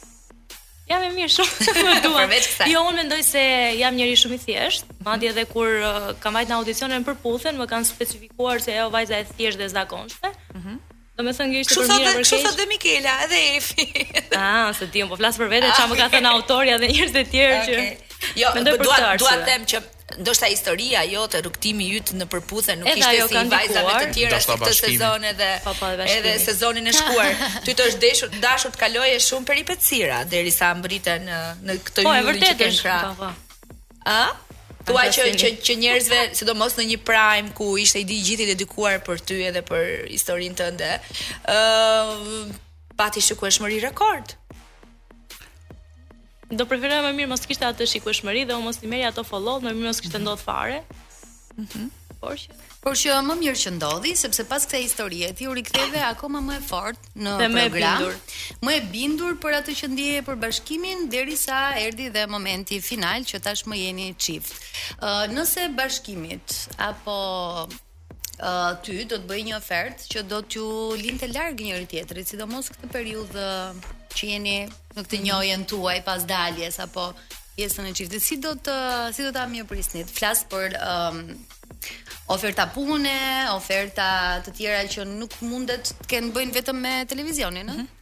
Jam 0.92 1.00
e 1.02 1.08
mirë 1.16 1.32
shumë. 1.32 1.72
Përveç 2.20 2.48
kësaj. 2.52 2.70
Jo, 2.70 2.82
unë 2.90 3.02
mendoj 3.02 3.22
se 3.26 3.42
jam 3.80 3.94
njëri 3.96 4.18
shumë 4.20 4.34
i 4.38 4.42
thjeshtë. 4.46 4.98
Madje 5.06 5.30
edhe 5.32 5.44
kur 5.50 5.70
uh, 5.80 6.10
kam 6.22 6.36
vajtë 6.38 6.52
në 6.52 6.58
audicionin 6.60 7.06
për 7.06 7.18
puthen, 7.24 7.60
më 7.60 7.68
kanë 7.72 7.88
specifikuar 7.90 8.60
se 8.64 8.74
ajo 8.76 8.90
vajza 8.94 9.22
e 9.22 9.28
thjeshtë 9.32 9.64
dhe 9.66 9.70
zakonshme. 9.78 10.34
Mhm. 10.58 10.82
Do 11.14 11.22
të 11.22 11.32
thonë 11.36 11.54
që 11.54 11.58
ishte 11.62 11.76
për 11.78 11.88
mirë 11.88 11.96
për 11.96 12.14
këtë. 12.18 12.28
Çfarë 12.28 12.48
thotë 12.50 12.64
Mikela, 12.72 13.12
edhe 13.28 13.40
Efi? 13.54 13.84
ah, 14.34 14.72
se 14.76 14.88
ti 14.90 15.04
po 15.06 15.14
flas 15.20 15.38
për 15.40 15.50
vetë, 15.54 15.70
çfarë 15.78 15.90
më 15.94 15.98
ka 16.02 16.08
thënë 16.16 16.32
autorja 16.36 16.76
dhe 16.82 16.90
njerëzit 16.90 17.20
e 17.22 17.26
tjerë 17.32 17.64
që 17.70 17.82
Jo, 18.42 18.48
do 18.58 18.72
dua 18.82 19.14
dua 19.20 19.32
të 19.38 19.44
them 19.46 19.66
që 19.70 19.80
ndoshta 20.18 20.46
historia 20.46 21.02
jote, 21.08 21.40
rrugtimi 21.42 21.86
yt 21.96 22.10
në 22.18 22.26
përputhje 22.30 22.74
nuk 22.78 22.88
ishte 22.92 23.26
si 23.30 23.46
vajzave 23.52 23.94
të 24.02 24.08
tjera 24.16 24.40
si 24.44 24.48
këtë 24.52 24.72
sezon 24.76 25.24
po, 25.24 25.30
po, 25.30 25.30
edhe 25.30 25.48
pa, 25.64 25.72
pa, 25.80 25.90
edhe 26.14 26.34
sezonin 26.42 26.90
e 26.90 26.94
shkuar. 26.98 27.44
Ty 27.64 27.74
të 27.78 27.86
është 27.90 28.02
dashur, 28.04 28.34
dashur 28.44 28.76
të 28.76 29.06
e 29.08 29.16
shumë 29.28 29.48
peripecira 29.52 30.20
derisa 30.34 30.70
mbriten 30.82 31.24
në 31.32 31.38
në 31.68 31.78
këtë 31.88 32.04
po, 32.08 32.34
që 32.44 32.52
ke 32.60 32.70
kra. 32.82 32.98
Po, 33.14 33.30
po. 33.30 33.76
A? 34.04 34.22
që 34.84 35.26
që 35.40 35.48
që 35.64 35.78
njerëzve, 35.80 36.18
sidomos 36.36 36.74
në 36.76 36.84
një 36.92 36.98
prime 37.08 37.54
ku 37.56 37.72
ishte 37.80 38.02
i 38.04 38.04
di 38.04 38.18
gjithë 38.20 38.44
i 38.44 38.48
dedikuar 38.52 38.98
për 39.06 39.22
ty 39.24 39.38
edhe 39.48 39.62
për 39.64 40.10
historinë 40.12 40.58
tënde. 40.60 40.90
Ëm 41.54 42.16
uh, 42.20 42.56
pati 43.00 43.24
shikueshmëri 43.24 43.80
rekord 43.82 44.36
do 46.52 46.66
preferoja 46.68 47.02
më 47.06 47.12
mirë 47.18 47.30
mos 47.32 47.44
kishte 47.48 47.66
atë 47.68 47.86
shikueshmëri 47.88 48.44
dhe 48.48 48.56
unë 48.58 48.66
mos 48.66 48.80
i 48.84 48.90
merja 48.90 49.12
ato 49.12 49.24
follow, 49.24 49.60
më 49.64 49.72
mirë 49.72 49.88
mos 49.92 50.00
kishte 50.02 50.18
ndodh 50.22 50.40
fare. 50.42 50.82
Mhm. 51.56 51.68
Mm 51.84 51.90
Por 52.24 52.36
që 52.40 52.48
Por 52.80 52.92
që 52.96 53.12
më 53.26 53.34
mirë 53.36 53.58
që 53.62 53.70
ndodhi, 53.76 54.10
sepse 54.16 54.46
pas 54.48 54.64
kësaj 54.68 54.80
historie 54.80 55.28
ti 55.36 55.44
u 55.48 55.52
riktheve 55.56 56.00
akoma 56.04 56.40
më 56.40 56.54
e 56.56 56.60
fort 56.68 56.98
në 57.16 57.34
dhe 57.38 57.48
program. 57.52 57.52
Më 57.52 57.66
e 57.66 57.70
bindur. 57.70 58.16
Më 58.66 58.72
e 58.72 58.80
bindur 58.92 59.32
për 59.42 59.52
atë 59.60 59.72
që 59.78 59.86
ndjeje 59.92 60.22
për 60.24 60.36
bashkimin 60.40 61.08
derisa 61.12 61.58
erdhi 61.84 62.08
dhe 62.14 62.24
momenti 62.26 62.80
final 62.80 63.20
që 63.28 63.40
tashmë 63.44 63.76
jeni 63.82 64.08
çift. 64.16 64.56
Ëh 65.00 65.28
uh, 65.28 65.28
nëse 65.36 65.68
bashkimit 65.76 66.76
apo 66.90 67.18
uh, 68.40 68.74
ty 68.82 69.02
do 69.08 69.18
të 69.18 69.26
bëj 69.28 69.42
një 69.48 69.54
ofertë 69.58 70.08
që 70.12 70.22
do 70.30 70.38
t'ju 70.42 70.68
linte 71.00 71.28
larg 71.32 71.60
njëri 71.62 71.86
tjetrit, 71.90 72.28
sidomos 72.28 72.70
këtë 72.74 72.90
periudhë 72.94 73.48
që 74.14 74.30
jeni 74.30 74.56
në 74.94 75.04
këtë 75.04 75.20
mhm. 75.20 75.24
njohjen 75.28 75.66
tuaj 75.70 75.98
pas 76.06 76.26
daljes 76.28 76.80
apo 76.82 77.10
pjesën 77.56 77.86
e 77.86 77.92
çiftit. 77.94 78.22
Si 78.22 78.38
do 78.42 78.54
të 78.58 78.74
si 79.14 79.22
do 79.22 79.30
ta 79.36 79.44
mirëprisni? 79.46 80.02
Flas 80.10 80.42
për 80.50 80.74
um, 80.82 81.20
oferta 82.34 82.66
pune, 82.74 83.20
oferta 83.54 84.08
të 84.44 84.56
tjera 84.58 84.82
që 84.90 85.06
nuk 85.12 85.38
mundet 85.46 85.94
të 86.02 86.08
kenë 86.10 86.34
bëjnë 86.34 86.56
vetëm 86.58 86.82
me 86.86 86.94
televizionin, 87.10 87.70
ëh? 87.76 87.84
Mhm. 87.84 88.00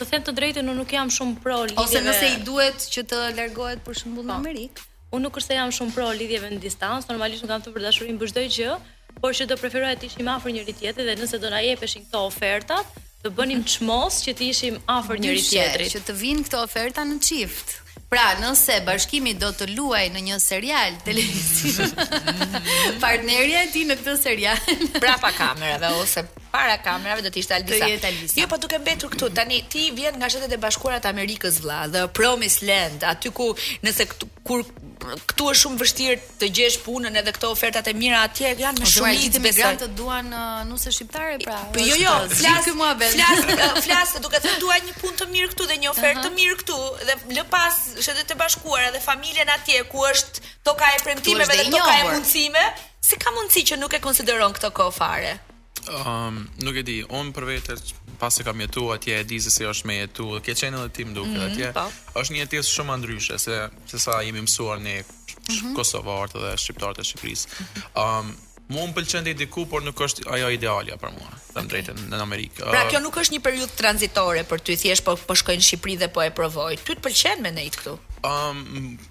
Të 0.00 0.06
them 0.08 0.22
të 0.24 0.32
drejtën, 0.36 0.64
unë 0.64 0.78
nuk 0.80 0.92
jam 0.96 1.10
shumë 1.12 1.40
pro 1.44 1.58
lidhjeve. 1.68 1.82
Ose 1.82 2.00
nëse 2.00 2.28
i 2.32 2.38
duhet 2.44 2.84
që 2.92 3.02
të 3.10 3.18
largohet 3.36 3.82
për 3.84 3.98
shembull 4.00 4.24
në 4.24 4.32
po. 4.32 4.38
Amerikë. 4.40 4.86
Unë 5.10 5.26
nuk 5.26 5.36
është 5.36 5.50
se 5.52 5.56
jam 5.58 5.72
shumë 5.76 5.92
pro 5.92 6.06
lidhjeve 6.16 6.48
në 6.54 6.60
distancë, 6.62 7.10
normalisht 7.10 7.44
nuk 7.44 7.50
kam 7.52 7.64
të 7.66 7.72
përdashurin 7.74 8.16
për 8.22 8.30
çdo 8.32 8.44
gjë, 8.54 8.76
por 9.18 9.34
që 9.34 9.46
do 9.50 9.56
preferoja 9.60 9.96
të 10.00 10.10
ishim 10.10 10.28
afër 10.32 10.54
njëri 10.56 10.76
tjetrit 10.78 11.08
dhe 11.10 11.16
nëse 11.20 11.40
do 11.42 11.50
na 11.52 11.60
jepeshin 11.64 12.06
këto 12.06 12.24
oferta, 12.28 12.80
të 13.24 13.32
bënim 13.36 13.62
çmos 13.74 14.22
që 14.26 14.36
të 14.38 14.48
ishim 14.52 14.78
afër 14.98 15.20
njëri 15.24 15.42
tjetrit, 15.50 15.92
që 15.96 16.02
të 16.06 16.18
vinë 16.22 16.46
këto 16.48 16.64
oferta 16.66 17.04
në 17.06 17.18
çift. 17.26 17.78
Pra, 18.10 18.32
nëse 18.42 18.80
bashkimi 18.82 19.36
do 19.38 19.52
të 19.54 19.68
luaj 19.76 20.08
në 20.10 20.22
një 20.28 20.36
serial 20.42 20.96
televiziv, 21.06 21.76
partnerja 23.04 23.60
e 23.66 23.68
ti 23.70 23.84
në 23.86 23.96
këtë 24.00 24.14
serial... 24.18 24.58
pra 25.00 25.14
pa 25.22 25.30
kamerave, 25.36 25.92
ose 26.00 26.24
para 26.50 26.74
kamerave 26.82 27.22
do 27.22 27.30
të 27.30 27.38
ishte 27.44 27.54
Albisa. 27.54 27.86
jetë 27.86 28.10
Jo, 28.40 28.48
po 28.50 28.58
duke 28.58 28.78
mbetur 28.82 29.12
këtu, 29.12 29.28
tani 29.34 29.60
ti 29.70 29.90
vjen 29.94 30.18
nga 30.18 30.26
Shtetet 30.28 30.58
e 30.58 30.58
Bashkuara 30.58 30.98
të 31.00 31.12
Amerikës 31.12 31.60
vëlla, 31.62 31.78
The 31.94 32.02
Promised 32.18 32.66
Land, 32.66 33.06
aty 33.06 33.30
ku 33.30 33.52
nëse 33.86 34.08
këtu, 34.10 34.26
kur 34.42 34.66
këtu 35.00 35.46
është 35.50 35.60
shumë 35.60 35.78
vështirë 35.80 36.16
të 36.40 36.48
gjesh 36.58 36.76
punën 36.84 37.16
edhe 37.20 37.32
këto 37.36 37.50
ofertat 37.54 37.88
e 37.88 37.94
mira 37.96 38.20
atje 38.26 38.50
janë 38.60 38.80
me 38.80 38.84
po, 38.84 38.90
shumë 38.92 39.12
lidhje 39.16 39.42
me 39.42 39.52
migrantët 39.54 39.94
duan 39.98 40.28
nusë 40.28 40.44
uh, 40.44 40.62
nuse 40.68 40.92
shqiptare 40.96 41.38
pra. 41.44 41.58
Po 41.74 41.84
jo 41.84 41.96
jo, 42.00 42.14
flas 42.40 42.66
ky 42.68 42.74
mua 42.76 42.92
vetë. 43.00 43.16
Flas, 43.16 43.52
uh, 43.66 43.82
flas, 43.86 44.14
duke 44.24 44.42
thënë 44.44 44.62
dua 44.66 44.78
një 44.88 44.96
punë 45.00 45.18
të 45.22 45.28
mirë 45.34 45.52
këtu 45.54 45.68
dhe 45.72 45.78
një 45.84 45.92
ofertë 45.94 46.20
uh 46.20 46.22
-huh. 46.22 46.30
të 46.30 46.32
mirë 46.38 46.56
këtu 46.62 46.78
dhe 47.10 47.18
lë 47.38 47.46
pas 47.56 47.80
shëndet 48.04 48.30
të 48.30 48.38
bashkuara 48.42 48.92
dhe 48.96 49.02
familjen 49.08 49.48
atje 49.56 49.82
ku 49.92 49.98
është 50.12 50.48
toka 50.70 50.86
e 50.96 51.04
premtimeve 51.04 51.52
dhe, 51.56 51.64
dhe 51.68 51.78
toka 51.78 51.92
e 52.00 52.08
mundësimeve. 52.14 52.70
Si 53.08 53.14
ka 53.22 53.30
mundësi 53.36 53.60
që 53.72 53.80
nuk 53.82 53.92
e 53.98 54.02
konsideron 54.06 54.52
këto 54.56 54.70
kohë 54.78 54.96
fare? 55.00 55.32
Um, 56.04 56.46
nuk 56.62 56.76
e 56.78 56.82
di, 56.86 57.00
on 57.18 57.32
për 57.34 57.46
vetë 57.48 57.74
pas 58.20 58.34
se 58.38 58.44
kam 58.46 58.60
jetuar 58.62 58.98
atje 58.98 59.16
e 59.18 59.24
di 59.26 59.40
se 59.42 59.50
si 59.50 59.66
është 59.66 59.88
me 59.90 59.96
jetu, 60.02 60.28
ke 60.44 60.54
çënë 60.54 60.78
edhe 60.78 60.92
ti 60.98 61.06
më 61.08 61.16
duket 61.16 61.32
mm 61.32 61.40
-hmm, 61.40 61.50
atje. 61.50 61.72
Pa. 61.74 61.86
Po. 61.88 62.20
Është 62.20 62.34
një 62.36 62.42
jetë 62.42 62.62
shumë 62.74 62.98
ndryshe 63.00 63.38
se 63.46 63.56
se 63.90 63.98
sa 63.98 64.20
jemi 64.26 64.40
mësuar 64.42 64.78
ne 64.80 64.94
mm 65.00 65.04
-hmm. 65.48 65.74
kosovarët 65.76 66.34
dhe 66.42 66.52
shqiptarët 66.62 67.00
e 67.02 67.08
Shqipërisë. 67.08 67.46
Um, 68.02 68.26
mm 68.26 68.38
më 68.70 68.92
pëlqen 68.94 69.24
ti 69.24 69.34
diku, 69.34 69.66
por 69.66 69.82
nuk 69.82 69.96
është 70.00 70.20
ajo 70.34 70.48
idealja 70.48 70.94
për 70.96 71.10
mua. 71.16 71.30
Tam 71.54 71.66
okay. 71.66 71.66
drejtën 71.70 71.96
në 72.10 72.20
Amerikë. 72.28 72.60
Pra 72.74 72.82
ehm, 72.82 72.90
kjo 72.90 72.98
nuk 73.06 73.16
është 73.20 73.32
një 73.34 73.40
periudhë 73.46 73.74
tranzitore 73.80 74.42
për 74.50 74.58
ty, 74.64 74.72
thjesht 74.80 75.04
po 75.04 75.12
po 75.16 75.34
shkoj 75.34 75.56
në 75.56 75.64
Shqipëri 75.68 75.96
dhe 75.98 76.08
po 76.14 76.22
e 76.22 76.30
provoj. 76.30 76.76
Ty 76.84 76.92
të 76.94 77.02
pëlqen 77.06 77.40
me 77.42 77.50
ne 77.50 77.64
këtu? 77.74 77.92
Um, 78.32 78.60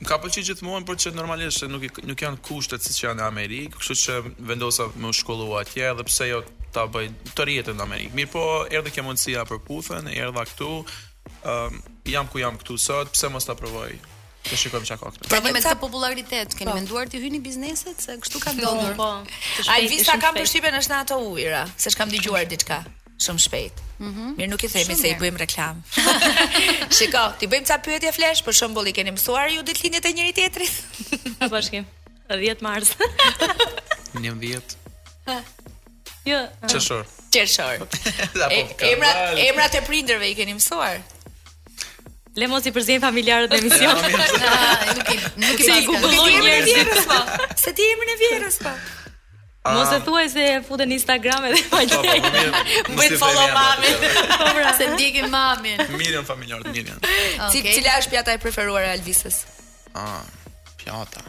ka 0.07 0.15
pëlqej 0.21 0.45
gjithmonë, 0.49 0.85
por 0.85 0.95
çet 0.97 1.15
normalisht 1.15 1.63
nuk 1.73 1.83
i, 1.83 1.89
nuk 2.09 2.19
janë 2.25 2.37
kushtet 2.47 2.81
siç 2.83 3.03
janë 3.03 3.19
në 3.19 3.25
Amerikë, 3.31 3.73
kështu 3.77 3.95
që 4.05 4.13
vendosa 4.49 4.83
më 5.01 5.09
shkollua 5.19 5.61
atje, 5.61 5.87
dhe 5.97 6.03
pse 6.07 6.25
jo 6.33 6.39
ta 6.73 6.85
bëj 6.91 7.09
të 7.37 7.45
rjetën 7.49 7.77
në 7.79 7.85
Amerikë. 7.85 8.15
Mirë 8.17 8.31
po, 8.33 8.43
erdhe 8.69 8.91
kjo 8.93 9.05
mundësia 9.07 9.45
për 9.49 9.61
puthën, 9.65 10.09
erdha 10.13 10.43
këtu. 10.51 10.69
Ëm 11.39 11.75
um, 11.75 11.83
jam 12.09 12.27
ku 12.31 12.39
jam 12.41 12.55
këtu 12.59 12.77
sot, 12.81 13.11
pse 13.13 13.29
mos 13.31 13.45
ta 13.45 13.53
provoj? 13.57 13.91
Të 14.49 14.57
shikojmë 14.59 14.87
çka 14.87 14.95
ka 15.01 15.11
këtu. 15.13 15.29
Po 15.31 15.39
me 15.43 15.61
sa 15.63 15.75
popullaritet 15.79 16.55
keni 16.57 16.71
po. 16.71 16.77
menduar 16.77 17.09
të 17.11 17.19
hyni 17.23 17.41
bizneset 17.43 17.99
se 18.01 18.15
kështu 18.23 18.41
ka 18.43 18.53
po, 18.55 18.57
ndodhur. 18.57 18.95
Po. 18.97 19.09
Ai 19.71 19.83
vista 19.91 20.15
kam 20.21 20.37
për 20.39 20.47
shipën 20.49 20.79
është 20.79 20.93
në 20.93 20.97
ato 21.03 21.19
ujëra, 21.31 21.65
se 21.79 21.93
s'kam 21.93 22.09
dëgjuar 22.13 22.47
diçka 22.49 22.79
shumë 23.19 23.43
shpejt. 23.45 23.81
Mm 23.99 24.11
-hmm. 24.13 24.35
Mirë 24.39 24.49
nuk 24.49 24.63
i 24.63 24.69
themi 24.73 24.95
se 24.95 25.09
i 25.11 25.15
bëjmë 25.21 25.39
reklam. 25.45 25.83
Shiko, 26.97 27.23
ti 27.39 27.47
bëjmë 27.51 27.67
ca 27.67 27.77
pyetje 27.83 28.11
flesh, 28.15 28.43
për 28.47 28.53
shembull 28.55 28.87
i 28.87 28.91
keni 28.93 29.11
mësuar 29.11 29.51
ju 29.51 29.61
linjet 29.83 30.05
e 30.05 30.11
njëri 30.13 30.33
tjetrit? 30.33 30.73
Apo 31.39 31.61
shkim. 31.61 31.85
10 32.29 32.61
Mars. 32.61 32.95
11. 34.13 34.61
Jo. 36.25 36.47
Çeshor. 36.67 37.05
Çeshor. 37.31 37.73
Emrat, 38.93 39.17
emrat 39.37 39.75
e 39.77 39.81
prindërve 39.87 40.27
i 40.31 40.35
keni 40.35 40.55
mësuar? 40.57 40.99
Le 42.39 42.47
mos 42.47 42.65
i 42.67 42.71
përzien 42.75 43.01
familjarët 43.03 43.51
në 43.55 43.59
emision. 43.59 44.05
Ja, 44.39 44.55
ah, 44.55 44.87
nuk 44.97 45.09
i 45.13 45.19
nuk 45.41 45.59
i 45.59 45.65
bëj 45.65 46.39
njerëzit. 46.45 47.09
Po. 47.09 47.19
Se 47.57 47.73
ti 47.75 47.85
emrin 47.93 48.11
e 48.13 48.17
vjerës 48.23 48.57
po. 48.63 48.73
Mos 49.75 49.91
e 49.93 49.97
thuaj 50.05 50.29
se 50.33 50.45
futen 50.67 50.89
në 50.89 50.95
Instagram 50.97 51.45
edhe 51.49 51.63
falje. 51.69 51.97
Po, 51.97 52.03
po, 52.03 52.93
Mbi 52.95 53.09
follow 53.21 53.49
mamin. 53.55 54.05
Po 54.29 54.45
pra 54.55 54.71
se 54.77 54.87
ndjekin 54.95 55.27
mamin. 55.33 55.83
Mirën 55.99 56.25
familjar 56.27 56.63
të 56.67 56.99
Okay. 57.49 57.73
Cila 57.73 57.97
është 58.01 58.09
pjata 58.15 58.33
e 58.35 58.41
preferuar 58.43 58.83
e 58.87 58.91
Alvisës? 58.95 59.41
Ah, 59.95 60.21
pjata. 60.79 61.23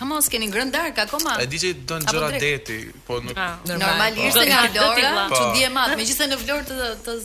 Sa 0.00 0.06
mos 0.08 0.30
keni 0.32 0.46
ngrën 0.48 0.70
dark 0.72 0.96
akoma? 1.02 1.34
E 1.44 1.46
di 1.52 1.58
që 1.60 1.68
do 1.88 1.98
në 2.00 2.08
gjora 2.14 2.28
deti, 2.40 2.76
po 3.04 3.18
nuk... 3.20 3.36
Ah. 3.36 3.58
Normalisht 3.68 4.38
nga 4.48 4.62
dora, 4.72 5.12
po. 5.28 5.36
që 5.36 5.42
di 5.58 5.66
e 5.66 5.68
matë, 5.76 5.98
me 6.00 6.06
gjithë 6.08 6.24
e 6.24 6.30
në 6.32 6.38
vlorë 6.40 6.64
të 7.04 7.18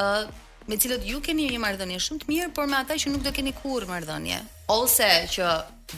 ë 0.00 0.04
uh, 0.22 0.30
me 0.70 0.78
cilët 0.80 1.04
ju 1.08 1.20
keni 1.26 1.48
një 1.52 1.60
marrëdhënie 1.64 1.98
shumë 2.06 2.22
të 2.22 2.28
mirë, 2.32 2.46
por 2.56 2.68
me 2.72 2.78
ata 2.80 2.96
që 3.02 3.12
nuk 3.12 3.26
do 3.28 3.32
keni 3.38 3.52
kurrë 3.60 3.90
marrëdhënie. 3.92 4.38
Ose 4.76 5.10
që 5.36 5.50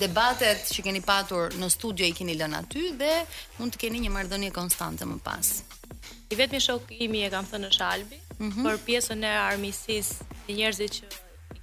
debatet 0.03 0.66
që 0.75 0.87
keni 0.88 1.03
patur 1.11 1.55
në 1.62 1.71
studio 1.77 2.07
i 2.11 2.14
keni 2.23 2.35
lënë 2.42 2.61
aty 2.64 2.85
dhe 3.05 3.12
mund 3.61 3.77
të 3.77 3.85
keni 3.85 4.03
një 4.09 4.11
marrëdhënie 4.18 4.51
konstante 4.59 5.07
më 5.14 5.18
pas. 5.29 5.53
I 6.35 6.38
vetmi 6.42 6.59
shokimi, 6.68 7.01
i 7.07 7.11
mi 7.14 7.23
e 7.27 7.31
kam 7.35 7.47
thënë 7.51 7.68
në 7.68 7.73
Shalbi, 7.79 8.21
mm 8.42 8.51
-hmm. 8.51 8.64
për 8.66 8.77
pjesën 8.90 9.21
e 9.31 9.35
armisis 9.51 10.07
të 10.47 10.51
njerëzit 10.61 10.92
që 11.01 11.07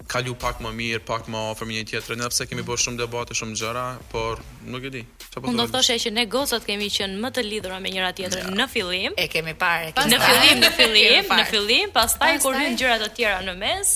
kalu 0.08 0.34
pak 0.40 0.62
më 0.64 0.72
mirë, 0.80 1.02
pak 1.08 1.28
më 1.32 1.40
afër 1.52 1.68
me 1.68 1.76
një 1.78 1.84
tjetër, 1.90 2.16
ne 2.24 2.28
pse 2.32 2.46
kemi 2.48 2.64
bërë 2.68 2.84
shumë 2.84 3.00
debate, 3.04 3.36
shumë 3.40 3.56
gjëra, 3.60 3.84
por 4.12 4.42
nuk 4.72 4.86
e 4.88 4.92
di. 4.96 5.02
Çfarë 5.28 5.44
po 5.46 5.54
do 5.58 5.66
të 5.68 5.76
thoshë 5.76 5.98
që 6.06 6.12
ne 6.18 6.24
gocat 6.34 6.66
kemi 6.68 6.88
qenë 6.96 7.20
më 7.24 7.32
të 7.36 7.44
lidhura 7.48 7.80
me 7.84 7.92
njëra 7.94 8.14
tjetrën 8.20 8.48
ja. 8.48 8.54
në 8.60 8.68
fillim. 8.74 9.18
E 9.24 9.28
kemi 9.34 9.54
parë, 9.64 9.90
e 9.92 9.96
kemi 9.98 10.14
në 10.18 10.22
fillim, 10.28 10.64
në 10.64 10.72
fillim, 10.80 11.32
në 11.42 11.48
fillim, 11.52 11.94
pastaj 11.98 12.34
kur 12.44 12.56
hyn 12.62 12.80
gjëra 12.80 12.98
të 13.04 13.12
tjera 13.20 13.42
në 13.52 13.58
mes, 13.64 13.96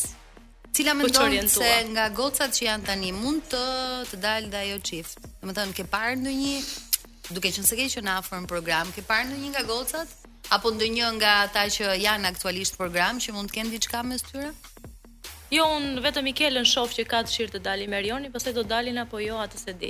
Cila 0.72 0.94
mendon 0.96 1.50
se 1.52 1.68
nga 1.92 2.06
gocat 2.16 2.54
që 2.56 2.62
janë 2.64 2.86
tani 2.88 3.10
mund 3.12 3.44
të 3.52 3.60
të 4.08 4.20
dalë 4.24 4.48
dhe 4.54 4.60
ajo 4.64 4.78
çift? 4.88 5.18
Domethënë 5.42 5.74
ke 5.76 5.84
parë 5.92 6.14
ndonjë 6.22 6.54
duke 7.36 7.50
qenë 7.52 7.68
se 7.68 7.76
ke 7.76 7.90
qenë 7.92 8.14
afër 8.14 8.46
në 8.46 8.48
program, 8.48 8.94
ke 8.96 9.04
parë 9.04 9.28
ndonjë 9.34 9.50
nga 9.52 9.66
gocat 9.68 10.16
apo 10.56 10.72
ndonjë 10.78 11.10
nga 11.20 11.34
ata 11.50 11.66
që 11.76 11.92
janë 12.06 12.32
aktualisht 12.32 12.80
program 12.80 13.20
që 13.20 13.36
mund 13.36 13.52
të 13.52 13.60
kenë 13.60 13.76
diçka 13.76 14.00
mes 14.14 14.24
tyre? 14.30 14.54
Jo, 15.52 15.66
unë 15.76 16.00
vetëm 16.06 16.28
i 16.32 16.32
kellën 16.38 16.66
shofë 16.72 16.94
që 17.02 17.06
ka 17.12 17.20
të 17.26 17.30
shirë 17.34 17.52
të 17.58 17.62
dali 17.68 17.86
me 17.92 17.98
rioni, 18.02 18.28
përse 18.32 18.52
do 18.56 18.62
dalin 18.72 18.98
apo 19.02 19.18
jo 19.20 19.38
atë 19.44 19.58
se 19.60 19.74
di. 19.82 19.90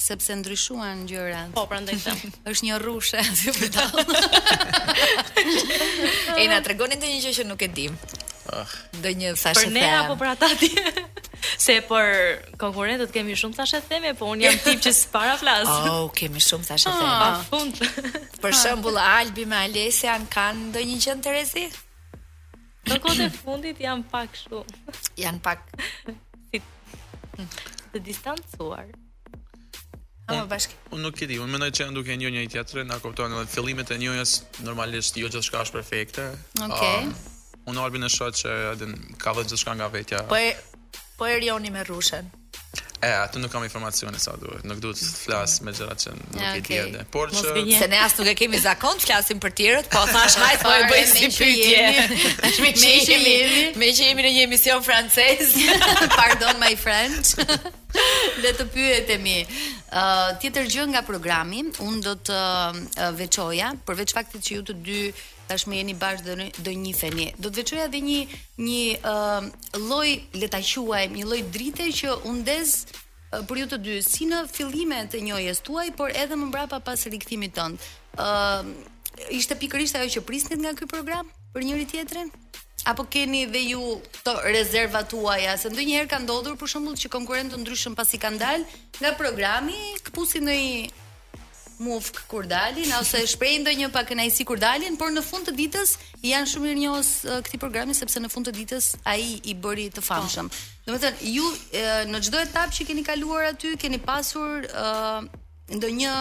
Sepse 0.00 0.32
ndryshuan 0.40 1.02
në 1.04 1.42
Po, 1.52 1.66
pra 1.68 1.82
ndaj 1.84 1.96
të. 2.00 2.12
është 2.50 2.64
një 2.70 2.74
rrushe 2.80 3.20
po 3.26 3.32
e 3.50 3.50
dhe 3.50 3.50
për 3.58 3.68
dalë. 3.74 4.04
Ena, 6.40 6.56
të 6.64 6.68
regonin 6.72 6.98
të 7.02 7.06
një 7.12 7.18
që 7.26 7.32
që 7.38 7.44
nuk 7.50 7.60
e 7.60 7.68
dim. 7.76 7.92
Ah. 8.56 8.64
Dhe 9.04 9.10
një 9.20 9.28
thashe 9.36 9.66
thema. 9.68 9.76
Për 9.76 9.76
ne, 9.76 9.96
apo 9.98 10.14
për 10.22 10.28
ata 10.30 10.48
ti? 10.62 10.72
Se 11.60 11.76
për 11.84 12.40
konkurentët 12.64 13.12
kemi 13.18 13.36
shumë 13.36 13.60
thashe 13.60 13.82
theme, 13.90 14.14
po 14.16 14.32
unë 14.32 14.48
jam 14.48 14.56
tip 14.64 14.80
që 14.88 14.92
së 15.02 15.12
para 15.12 15.36
flasë. 15.42 15.76
oh, 15.92 16.08
kemi 16.20 16.40
shumë 16.48 16.64
thashe 16.72 16.88
ah, 16.88 16.96
theme. 16.96 17.12
Oh, 17.12 17.20
për 17.20 17.28
shumë, 17.36 17.44
për 17.76 17.84
shumë, 18.64 18.80
për 18.80 19.42
shumë, 19.44 19.66
për 20.24 20.88
shumë, 20.96 21.24
për 21.28 21.28
shumë, 21.52 21.88
Në 22.88 22.96
kote 23.04 23.26
fundit 23.34 23.80
janë 23.82 24.06
pak 24.10 24.36
shumë. 24.38 24.96
Janë 25.20 25.42
pak. 25.44 25.66
si 26.50 26.62
hmm, 26.62 27.48
të 27.94 28.00
distancuar. 28.06 28.88
Unë 30.30 30.46
bashkë. 30.50 30.76
Unë 30.94 31.02
nuk 31.04 31.20
e 31.20 31.28
di, 31.28 31.36
unë 31.42 31.56
mendoj 31.56 31.68
që 31.74 31.84
janë 31.84 31.96
duke 31.98 32.16
njohë 32.20 32.34
njëri 32.36 32.50
tjetrin, 32.54 32.88
na 32.92 33.00
kuptojnë 33.02 33.36
edhe 33.40 33.52
fillimet 33.56 33.90
e 33.90 33.98
njohjes 34.00 34.36
normalisht 34.64 35.18
jo 35.18 35.28
gjithçka 35.34 35.64
është 35.66 35.76
perfekte. 35.80 36.26
Okej. 36.56 36.68
Okay. 36.70 37.08
Uh, 37.08 37.70
unë 37.72 37.84
albin 37.84 38.06
e 38.06 38.12
shoh 38.14 38.32
që 38.42 38.56
edhe 38.72 38.90
ka 39.20 39.34
vetë 39.36 39.52
gjithçka 39.52 39.76
nga 39.80 39.90
vetja. 39.92 40.22
Po 40.30 40.38
e 40.38 40.52
po 41.18 41.26
e 41.28 41.38
rioni 41.42 41.72
me 41.74 41.82
rrushën. 41.84 42.30
E, 43.00 43.08
atë 43.16 43.40
nuk 43.40 43.48
kam 43.48 43.62
informacione 43.64 44.18
sa 44.20 44.34
duhet. 44.36 44.60
Nuk 44.68 44.80
duhet 44.84 44.98
të 45.00 45.14
flas 45.16 45.54
me 45.64 45.72
gjëra 45.72 45.94
që 46.02 46.10
nuk 46.18 46.34
e 46.36 46.48
okay. 46.58 46.80
i 46.82 46.90
di 46.98 47.04
Por 47.12 47.30
që 47.32 47.54
se 47.80 47.86
ne 47.88 47.96
as 47.96 48.12
nuk 48.18 48.28
e 48.28 48.34
kemi 48.36 48.60
zakon 48.60 49.00
të 49.00 49.06
flasim 49.08 49.40
për 49.40 49.54
tjerët, 49.60 49.88
po 49.88 50.02
thash 50.10 50.36
hajt 50.36 50.60
po 50.60 50.74
e 50.74 50.82
bëj 50.90 51.06
si 51.14 51.30
pyetje. 51.32 52.04
Me 52.60 52.70
që 52.76 52.92
jemi, 53.08 53.34
me 53.80 53.88
që 53.96 54.06
jemi 54.10 54.24
në 54.26 54.32
një 54.34 54.42
emision 54.50 54.84
francez. 54.84 55.54
Pardon 56.18 56.60
my 56.60 56.74
friend. 56.76 57.48
Le 58.44 58.52
të 58.58 58.68
pyetemi. 58.74 59.38
Uh, 59.90 60.36
tjetër 60.42 60.68
gjë 60.70 60.88
nga 60.92 61.04
programi, 61.08 61.64
un 61.86 62.00
do 62.04 62.16
të 62.28 62.36
uh, 62.38 63.08
veçoja, 63.18 63.72
përveç 63.88 64.16
faktit 64.18 64.44
që 64.46 64.58
ju 64.58 64.66
të 64.70 64.78
dy 64.86 65.00
tashmë 65.50 65.76
jeni 65.80 65.94
bashkë 65.98 66.36
do 66.36 66.70
do 66.70 66.92
feni. 67.00 67.26
Do 67.42 67.48
të 67.50 67.58
veçoja 67.62 67.88
dhe 67.92 68.00
një 68.06 68.20
një 68.66 69.80
lloj 69.88 70.10
le 70.40 70.48
ta 70.54 70.62
quajmë 70.70 71.16
një 71.18 71.28
lloj 71.30 71.40
drite 71.56 71.86
që 71.98 72.14
u 72.30 72.36
ndez 72.40 72.74
për 73.48 73.56
ju 73.60 73.66
të 73.72 73.78
dy, 73.84 73.96
si 74.12 74.26
në 74.26 74.40
fillime 74.50 75.04
të 75.10 75.20
njëjes 75.22 75.60
tuaj, 75.66 75.90
por 75.98 76.10
edhe 76.22 76.34
më 76.38 76.48
mbrapa 76.50 76.80
pas 76.86 76.98
rikthimit 77.14 77.52
tënd. 77.54 77.78
Ë 78.18 78.24
uh, 78.26 78.70
ishte 79.30 79.54
pikërisht 79.60 79.94
ajo 80.00 80.08
që 80.16 80.22
prisnit 80.26 80.58
nga 80.62 80.72
ky 80.74 80.88
program 80.90 81.30
për 81.54 81.66
njëri 81.68 81.86
tjetrin? 81.92 82.32
Apo 82.90 83.04
keni 83.14 83.44
dhe 83.52 83.60
ju 83.70 83.84
të 84.26 84.34
rezervat 84.56 85.06
tuaja, 85.12 85.54
se 85.62 85.70
ndonjëherë 85.70 86.10
ka 86.10 86.18
ndodhur 86.24 86.58
për 86.58 86.70
shembull 86.72 86.96
që 86.98 87.12
konkurrentë 87.14 87.60
ndryshën 87.60 87.94
pasi 87.98 88.18
kanë 88.22 88.40
dalë 88.42 88.82
nga 89.02 89.14
programi, 89.22 89.78
kpusin 90.08 90.48
në 90.48 90.56
një 90.62 90.90
mufk 91.86 92.16
kur 92.30 92.42
dalin 92.52 92.92
ose 92.98 93.20
shpreh 93.32 93.56
ndonjë 93.62 93.88
pak 93.94 94.12
kur 94.50 94.58
dalin, 94.60 94.96
por 95.00 95.10
në 95.14 95.22
fund 95.24 95.48
të 95.48 95.54
ditës 95.58 95.94
janë 96.26 96.48
shumë 96.52 96.68
mirënjohës 96.68 97.10
uh, 97.24 97.38
këtij 97.46 97.60
programi 97.62 97.96
sepse 97.96 98.20
në 98.22 98.30
fund 98.34 98.48
të 98.50 98.54
ditës 98.58 98.88
ai 99.08 99.22
i 99.48 99.54
bëri 99.64 99.88
të 99.96 100.04
famshëm. 100.04 100.50
Po. 100.50 100.78
Domethënë 100.90 101.30
ju 101.34 101.46
e, 101.48 101.60
uh, 101.80 102.02
në 102.10 102.20
çdo 102.26 102.42
etapë 102.44 102.76
që 102.78 102.86
keni 102.90 103.04
kaluar 103.06 103.48
aty, 103.52 103.72
keni 103.80 104.00
pasur 104.04 104.66
e, 104.66 104.72
uh, 104.74 105.46
ndonjë 105.70 106.14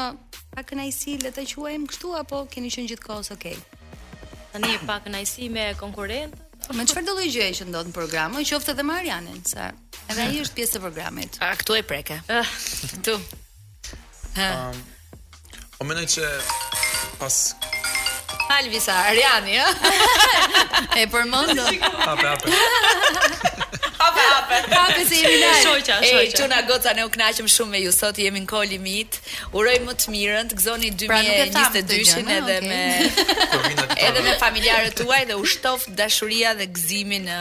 pak 0.55 0.73
le 0.79 1.31
ta 1.31 1.43
quajmë 1.45 1.89
kështu 1.91 2.13
apo 2.21 2.43
keni 2.51 2.71
qenë 2.73 2.93
gjithkohës 2.93 3.33
okay? 3.35 3.57
Tani 4.49 4.79
pak 4.87 5.03
kënaqësi 5.05 5.49
me 5.53 5.65
konkurentë? 5.77 6.39
Me 6.75 6.85
çfarë 6.89 7.05
do 7.07 7.13
lloj 7.17 7.27
gjëje 7.35 7.53
që 7.61 7.67
ndodh 7.69 7.91
në 7.91 7.95
program, 7.95 8.33
qoftë 8.35 8.73
edhe 8.75 8.85
Marianin, 8.87 9.43
sa 9.47 9.69
edhe 10.11 10.25
ai 10.25 10.41
është 10.43 10.57
pjesë 10.57 10.79
e 10.79 10.83
programit. 10.87 11.37
A 11.45 11.51
këtu 11.61 11.77
e 11.79 11.83
preke? 11.87 12.17
këtu. 12.29 13.19
Ëh. 14.39 14.51
Um, 14.53 14.77
O 15.79 15.83
që 15.85 16.23
pas 17.21 17.35
Alvisa, 18.51 18.91
Ariani, 19.07 19.53
ë. 19.61 19.67
e 20.99 21.05
përmendo. 21.11 21.63
Hape, 21.63 22.25
hape. 22.25 22.51
hape, 24.01 24.23
hape. 24.25 24.57
Hape 24.73 25.05
se 25.07 25.21
jemi 25.21 25.37
live. 25.39 25.61
Shoqja, 25.63 25.99
shoqja. 26.01 26.25
E 26.27 26.33
çuna 26.35 26.59
goca 26.67 26.93
ne 26.97 27.05
u 27.07 27.13
kënaqëm 27.13 27.47
shumë 27.55 27.71
me 27.77 27.81
ju 27.85 27.93
sot, 27.95 28.19
jemi 28.19 28.43
në 28.43 28.49
kol 28.51 28.67
limit. 28.73 29.21
Uroj 29.55 29.77
më 29.87 29.95
të 30.01 30.13
mirën, 30.17 30.51
të 30.51 30.59
gëzoni 30.59 30.91
2022-shin 31.05 32.27
pra, 32.27 32.39
edhe 32.41 32.59
okay. 32.59 32.67
me 32.67 33.99
edhe 34.09 34.27
me 34.27 34.35
familjarët 34.43 34.99
tuaj 34.99 35.23
dhe 35.31 35.39
u 35.39 35.47
shtoft 35.55 35.95
dashuria 36.01 36.57
dhe 36.59 36.67
gëzimin 36.75 37.31
në 37.31 37.39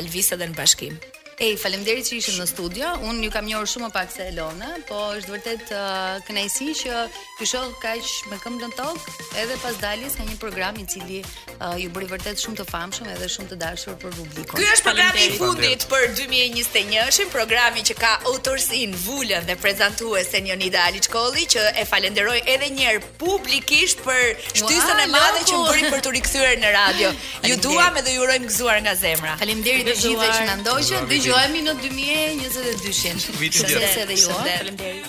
Alvisa 0.00 0.40
dhe 0.42 0.50
në 0.50 0.58
bashkim. 0.58 0.98
Ej, 1.42 1.56
faleminderit 1.58 2.06
që 2.06 2.16
ishim 2.20 2.36
në 2.38 2.44
studio. 2.46 2.88
Unë 3.10 3.24
ju 3.26 3.30
kam 3.34 3.48
njohur 3.50 3.66
shumë 3.66 3.88
pak 3.90 4.12
se 4.14 4.28
Elona, 4.30 4.68
po 4.86 4.96
është 5.18 5.32
vërtet 5.32 5.70
uh, 5.74 5.86
kënaqësi 6.28 6.68
që 6.78 6.98
ju 7.40 7.48
shoh 7.50 7.64
kaq 7.82 8.10
me 8.30 8.36
këmbën 8.38 8.68
në 8.68 8.76
tokë 8.78 9.14
edhe 9.42 9.56
pas 9.58 9.80
daljes 9.82 10.14
nga 10.20 10.26
një 10.28 10.36
program 10.38 10.78
i 10.78 10.84
cili 10.86 11.18
uh, 11.24 11.72
ju 11.82 11.88
bëri 11.90 12.06
vërtet 12.12 12.38
shumë 12.44 12.60
të 12.60 12.66
famshëm 12.70 13.08
edhe 13.16 13.26
shumë 13.34 13.50
të 13.50 13.58
dashur 13.58 13.96
për 14.04 14.12
publikun. 14.20 14.62
Ky 14.62 14.68
është 14.76 14.86
programi 14.86 15.24
i 15.26 15.32
fundit 15.40 15.88
për 15.90 16.06
2021-shën, 16.20 17.32
programi 17.34 17.82
që 17.90 17.98
ka 17.98 18.12
autorsin 18.30 18.94
Vulën 19.02 19.42
dhe 19.50 19.58
prezantuesen 19.64 20.46
Jonida 20.46 20.86
Aliçkolli, 20.92 21.48
që 21.56 21.66
e 21.82 21.86
falenderoj 21.90 22.38
edhe 22.54 22.70
një 22.76 22.86
herë 22.92 23.02
publikisht 23.24 24.06
për 24.06 24.36
shtysën 24.60 25.04
e 25.08 25.10
madhe 25.18 25.42
jo. 25.42 25.48
që 25.50 25.58
më 25.58 25.66
bëri 25.72 25.84
për 25.96 26.06
të 26.06 26.14
rikthyer 26.20 26.54
në 26.62 26.72
radio. 26.78 27.10
Ju 27.50 27.58
duam 27.66 27.98
edhe 27.98 28.14
ju 28.14 28.22
urojmë 28.28 28.46
gëzuar 28.54 28.78
nga 28.86 28.94
zemra. 29.02 29.34
Faleminderit 29.42 29.90
të 29.90 29.98
gjithëve 30.06 30.32
që 30.38 30.46
na 30.52 30.58
ndoqët. 30.62 31.30
Gjohemi 31.32 31.62
në 31.64 31.72
2022-shen. 31.78 33.24
Faleminderit. 33.24 35.08